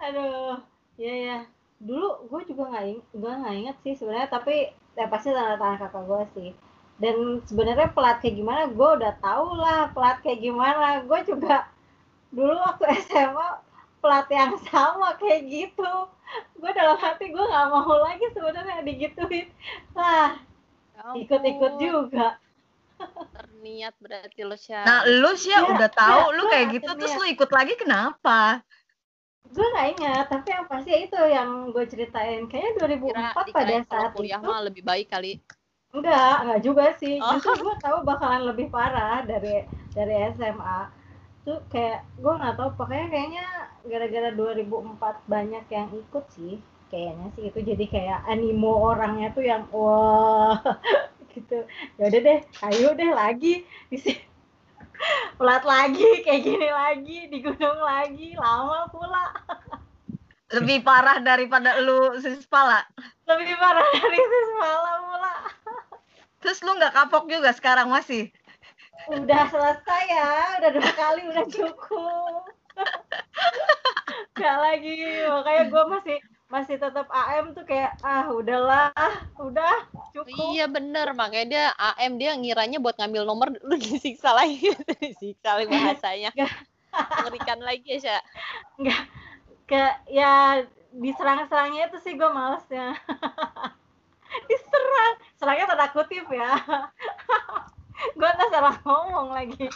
Aduh, 0.00 0.56
ya 0.96 1.14
ya. 1.14 1.38
Dulu 1.80 2.28
gue 2.28 2.40
juga 2.52 2.72
nggak 2.72 2.84
ing 2.88 3.00
gue 3.16 3.32
nggak 3.40 3.56
inget 3.56 3.76
sih 3.84 3.94
sebenarnya, 3.96 4.28
tapi 4.32 4.72
ya 4.96 5.06
pasti 5.08 5.32
tanda 5.32 5.56
tangan 5.60 5.78
kakak 5.88 6.04
gue 6.08 6.22
sih. 6.36 6.50
Dan 7.00 7.40
sebenarnya 7.48 7.88
pelat 7.96 8.20
kayak 8.20 8.36
gimana, 8.36 8.62
gue 8.68 8.88
udah 9.00 9.12
tau 9.24 9.56
lah 9.56 9.88
pelat 9.92 10.20
kayak 10.20 10.40
gimana. 10.44 11.00
Gue 11.04 11.20
juga 11.24 11.68
dulu 12.32 12.52
waktu 12.60 12.84
SMA 13.08 13.48
pelat 14.00 14.28
yang 14.32 14.56
sama 14.68 15.16
kayak 15.16 15.48
gitu. 15.48 15.92
Gue 16.56 16.70
dalam 16.76 16.96
hati 17.00 17.32
gue 17.32 17.44
nggak 17.44 17.66
mau 17.72 17.96
lagi 18.00 18.26
sebenarnya 18.32 18.84
digituin. 18.84 19.48
Lah, 19.96 20.36
Ya 21.00 21.16
ikut-ikut 21.16 21.72
juga. 21.80 22.36
Terniat 23.32 23.96
berarti 23.96 24.40
lo 24.44 24.56
Syah. 24.60 24.84
Nah, 24.84 25.00
lu 25.08 25.32
sih 25.32 25.48
ya 25.48 25.64
udah 25.64 25.88
tahu 25.88 26.20
ya, 26.28 26.36
lu 26.36 26.42
kayak 26.52 26.66
gitu 26.76 26.90
terus 27.00 27.12
ya. 27.16 27.18
lu 27.20 27.26
ikut 27.32 27.50
lagi 27.50 27.74
kenapa? 27.80 28.60
Gue 29.48 29.66
nggak 29.72 29.88
ingat, 29.96 30.24
tapi 30.28 30.46
yang 30.54 30.66
pasti 30.68 30.90
itu 31.04 31.16
yang 31.36 31.48
gue 31.74 31.84
ceritain. 31.88 32.40
Kayaknya 32.50 32.72
2004 32.76 33.46
Kira 33.48 33.56
pada 33.56 33.74
saat 33.88 34.10
kuliah 34.14 34.40
itu. 34.40 34.48
mah 34.48 34.60
lebih 34.66 34.82
baik 34.84 35.06
kali. 35.08 35.40
Enggak, 35.96 36.34
enggak 36.46 36.60
juga 36.66 36.84
sih. 37.00 37.14
Oh. 37.18 37.30
Justru 37.34 37.50
gue 37.66 37.74
tahu 37.84 37.98
bakalan 38.06 38.42
lebih 38.50 38.66
parah 38.74 39.26
dari 39.26 39.66
dari 39.96 40.14
SMA. 40.36 40.80
Tuh 41.44 41.58
kayak 41.72 41.98
gue 42.22 42.32
nggak 42.38 42.54
tahu 42.58 42.70
pokoknya 42.78 43.06
kayaknya 43.12 43.44
gara-gara 43.90 44.28
2004 44.38 45.16
banyak 45.26 45.64
yang 45.76 45.88
ikut 46.02 46.24
sih. 46.36 46.52
Kayaknya 46.90 47.26
sih 47.34 47.44
itu 47.50 47.58
jadi 47.70 47.84
kayak 47.94 48.18
animo 48.32 48.70
orangnya 48.90 49.26
tuh 49.36 49.44
yang 49.50 49.62
wah 49.74 50.58
gitu. 51.34 51.54
Ya 51.98 52.02
udah 52.10 52.20
deh, 52.26 52.38
ayo 52.70 52.88
deh 52.98 53.10
lagi 53.20 53.48
di 53.90 53.96
sini. 53.98 54.29
Pelat 55.40 55.64
lagi, 55.64 56.04
kayak 56.26 56.42
gini 56.44 56.68
lagi, 56.68 57.18
di 57.32 57.38
gunung 57.40 57.80
lagi, 57.80 58.36
lama 58.36 58.86
pula. 58.92 59.32
Lebih 60.50 60.84
parah 60.84 61.22
daripada 61.22 61.80
lu 61.80 62.16
sispala. 62.20 62.84
Lebih 63.24 63.56
parah 63.56 63.86
dari 63.96 64.20
semalam 64.20 64.98
pula. 65.08 65.34
Terus 66.44 66.58
lu 66.66 66.76
nggak 66.76 66.92
kapok 66.92 67.24
juga 67.30 67.54
sekarang 67.56 67.88
masih? 67.88 68.28
udah 69.08 69.42
selesai 69.48 70.02
ya 70.12 70.30
udah 70.60 70.70
dua 70.76 70.90
kali 70.92 71.22
udah 71.32 71.46
cukup 71.48 72.42
gak 74.38 74.56
lagi 74.60 75.24
makanya 75.24 75.64
gue 75.66 75.84
masih 75.88 76.18
masih 76.50 76.76
tetap 76.82 77.06
AM 77.14 77.54
tuh 77.54 77.62
kayak 77.62 77.94
ah 78.02 78.26
udahlah 78.26 78.90
udah 79.38 79.86
cukup 80.10 80.50
Iya 80.50 80.66
bener, 80.66 81.14
makanya 81.14 81.46
dia 81.46 81.64
AM 81.78 82.18
dia 82.18 82.34
ngiranya 82.34 82.82
buat 82.82 82.98
ngambil 82.98 83.22
nomor 83.22 83.54
lu 83.68 83.74
disiksa 83.78 84.34
lagi. 84.34 84.74
disiksa 84.98 85.56
lagi 85.62 85.70
bahasanya. 85.70 86.30
Mengerikan 87.22 87.62
lagi 87.62 87.86
ya, 87.86 87.98
Syah. 88.02 88.22
ke 89.70 89.82
ya 90.10 90.66
diserang-serangnya 90.90 91.86
itu 91.86 92.02
sih 92.02 92.18
gue 92.18 92.26
malesnya 92.26 92.98
diserang 94.50 95.14
serangnya 95.38 95.70
tanda 95.70 95.86
kutip 95.94 96.26
ya 96.26 96.58
gue 98.18 98.28
nggak 98.34 98.50
salah 98.50 98.74
ngomong 98.82 99.30
lagi 99.30 99.70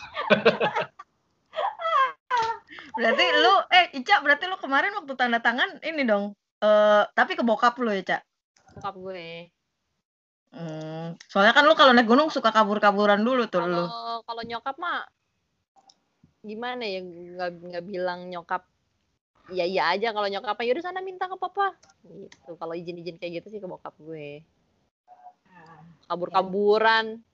Berarti 2.94 3.24
lu 3.42 3.54
eh 3.74 3.87
Ica 3.98 4.22
berarti 4.22 4.46
lu 4.46 4.58
kemarin 4.58 4.94
waktu 4.94 5.14
tanda 5.18 5.38
tangan 5.42 5.82
ini 5.82 6.06
dong. 6.06 6.34
Eh 6.64 7.03
tapi 7.12 7.37
ke 7.37 7.44
bokap 7.44 7.77
lu 7.77 7.92
ya, 7.92 8.03
Ca? 8.03 8.18
Bokap 8.81 8.94
gue. 8.96 9.53
Hmm, 10.55 11.18
soalnya 11.27 11.50
kan 11.50 11.66
lu 11.66 11.74
kalau 11.74 11.90
naik 11.90 12.07
gunung 12.07 12.31
suka 12.31 12.55
kabur-kaburan 12.55 13.20
dulu 13.20 13.50
tuh 13.50 13.66
lu. 13.66 13.85
Kalau 13.90 14.22
kalau 14.22 14.42
nyokap 14.46 14.79
mah 14.79 15.03
gimana 16.44 16.85
ya 16.85 17.00
nggak 17.00 17.50
nggak 17.72 17.85
bilang 17.88 18.29
nyokap 18.29 18.68
iya 19.48 19.64
iya 19.64 19.83
aja 19.96 20.12
kalau 20.12 20.29
nyokap 20.29 20.53
mah 20.61 20.64
yaudah 20.68 20.85
sana 20.85 21.00
minta 21.00 21.24
ke 21.24 21.40
papa 21.40 21.72
gitu 22.05 22.53
kalau 22.61 22.77
izin 22.77 23.00
izin 23.00 23.16
kayak 23.16 23.40
gitu 23.40 23.48
sih 23.48 23.61
ke 23.64 23.68
bokap 23.68 23.96
gue 23.96 24.44
kabur 26.05 26.29
kaburan 26.29 27.24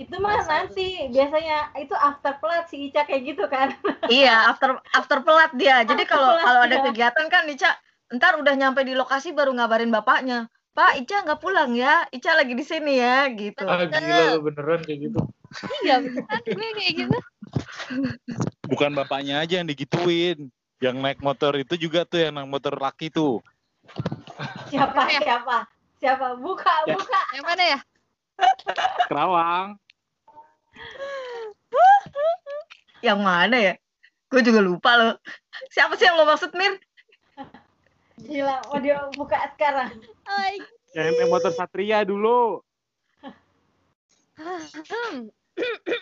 itu 0.00 0.16
mah 0.16 0.40
nanti 0.48 1.12
biasanya 1.12 1.76
itu 1.76 1.92
after 1.92 2.40
pelat 2.40 2.64
si 2.72 2.88
Ica 2.88 3.04
kayak 3.04 3.22
gitu 3.36 3.44
kan 3.52 3.76
Iya, 4.08 4.52
after 4.52 4.80
after 4.96 5.20
pelat 5.20 5.52
dia. 5.56 5.84
Jadi 5.84 6.08
kalau 6.08 6.40
kalau 6.40 6.60
ada 6.64 6.76
kegiatan 6.88 7.26
kan 7.28 7.44
Ica 7.48 7.76
ntar 8.12 8.36
udah 8.36 8.54
nyampe 8.58 8.84
di 8.84 8.92
lokasi 8.92 9.32
baru 9.32 9.54
ngabarin 9.56 9.88
bapaknya. 9.88 10.50
Pak, 10.74 10.98
Ica 10.98 11.22
nggak 11.22 11.38
pulang 11.38 11.70
ya. 11.78 12.02
Ica 12.10 12.34
lagi 12.34 12.58
di 12.58 12.66
sini 12.66 12.98
ya, 12.98 13.30
gitu. 13.30 13.62
Ah 13.62 13.86
gila 13.86 14.34
lu 14.34 14.50
beneran 14.50 14.82
kayak 14.82 15.08
gitu. 15.08 15.20
iya 15.86 16.02
beneran 16.02 16.40
gue 16.50 16.70
kayak 16.74 16.94
gitu 17.06 17.18
bukan 18.66 18.90
bapaknya 18.96 19.38
aja 19.38 19.62
yang 19.62 19.68
digituin 19.68 20.50
yang 20.82 20.98
naik 20.98 21.22
motor 21.22 21.54
itu 21.54 21.78
juga 21.78 22.02
tuh 22.02 22.26
yang 22.26 22.34
naik 22.34 22.50
motor 22.50 22.74
laki 22.74 23.06
tuh 23.12 23.38
siapa 24.66 25.06
Ya. 25.06 25.20
siapa 25.22 25.56
siapa 26.02 26.26
buka 26.42 26.74
Ya. 26.90 26.98
buka 26.98 27.20
yang 27.38 27.46
mana 27.46 27.64
ya 27.64 27.78
Kerawang 29.06 29.78
Yang 33.04 33.20
mana 33.20 33.56
ya? 33.60 33.74
Gue 34.32 34.40
juga 34.40 34.64
lupa 34.64 34.96
loh. 34.96 35.14
Siapa 35.68 35.92
sih 36.00 36.08
yang 36.08 36.16
lo 36.16 36.24
maksud, 36.24 36.56
Mir? 36.56 36.80
Gila 38.16 38.62
mau 38.64 38.78
dia 38.78 39.02
buka 39.12 39.36
sekarang. 39.52 39.90
Yang 40.92 41.06
naik 41.12 41.28
motor 41.28 41.50
Satria 41.50 42.02
dulu. 42.02 42.62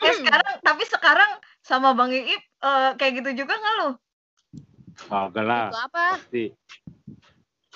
Eh 0.03 0.13
sekarang, 0.17 0.55
tapi 0.61 0.83
sekarang 0.87 1.31
sama 1.61 1.93
Bang 1.93 2.09
Iip 2.09 2.29
eh, 2.41 2.91
kayak 2.97 3.13
gitu 3.21 3.45
juga 3.45 3.55
nggak 3.55 3.75
lo? 3.79 3.91
kagak 5.03 5.45
lah. 5.45 5.69
Itu 5.69 5.79
apa? 5.83 6.05
Pasti. 6.17 6.45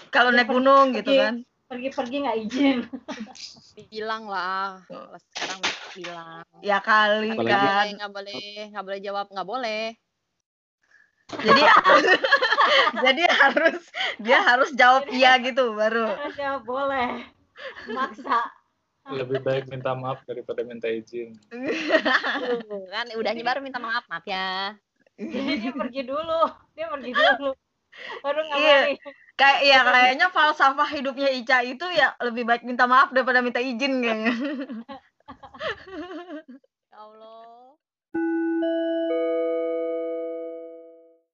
Kalau 0.08 0.30
Ya, 0.30 0.36
naik 0.38 0.48
gunung 0.48 0.92
gitu 0.92 1.12
kan? 1.12 1.40
pergi-pergi 1.66 2.16
nggak 2.22 2.36
izin? 2.46 2.78
Bilang 3.90 4.30
lah. 4.30 4.80
Kalau 4.86 5.18
sekarang 5.18 5.60
bilang. 5.92 6.44
Ya 6.62 6.78
kali 6.78 7.32
Apalagi- 7.32 7.42
nggak 7.42 7.58
kan. 7.58 7.66
boleh 7.66 7.90
nggak 7.92 8.12
boleh 8.12 8.40
nggak 8.70 8.84
boleh 8.84 9.00
jawab 9.02 9.26
nggak 9.28 9.48
boleh 9.48 9.82
Jadi 11.26 11.62
jadi 13.04 13.22
harus 13.26 13.82
dia 14.22 14.38
harus 14.40 14.70
jawab 14.74 15.10
iya 15.10 15.34
gitu 15.42 15.74
baru. 15.74 16.14
ya 16.38 16.58
boleh 16.62 17.26
maksa 17.90 18.46
Lebih 19.06 19.38
baik 19.42 19.64
minta 19.70 19.94
maaf 19.94 20.18
daripada 20.26 20.66
minta 20.66 20.90
izin. 20.90 21.34
Kan 22.94 23.06
udah 23.14 23.32
nyebar 23.32 23.58
minta 23.58 23.78
maaf 23.78 24.06
maaf 24.06 24.22
ya 24.22 24.74
jadi 25.16 25.52
dia 25.56 25.72
pergi 25.72 26.02
dulu 26.04 26.44
dia 26.76 26.86
pergi 26.92 27.10
dulu 27.10 27.50
baru 28.20 28.40
Iya. 28.44 28.48
ngabarin 28.52 28.96
Kayak 29.36 29.60
ya 29.64 29.78
kayaknya 29.84 30.26
falsafah 30.28 30.88
hidupnya 30.90 31.28
Ica 31.28 31.60
itu 31.60 31.84
ya 31.92 32.12
lebih 32.20 32.44
baik 32.44 32.64
minta 32.64 32.84
maaf 32.84 33.12
daripada 33.12 33.40
minta 33.40 33.60
izin 33.60 34.00
kayaknya. 34.00 34.32
ya 36.92 36.96
Allah 36.96 37.76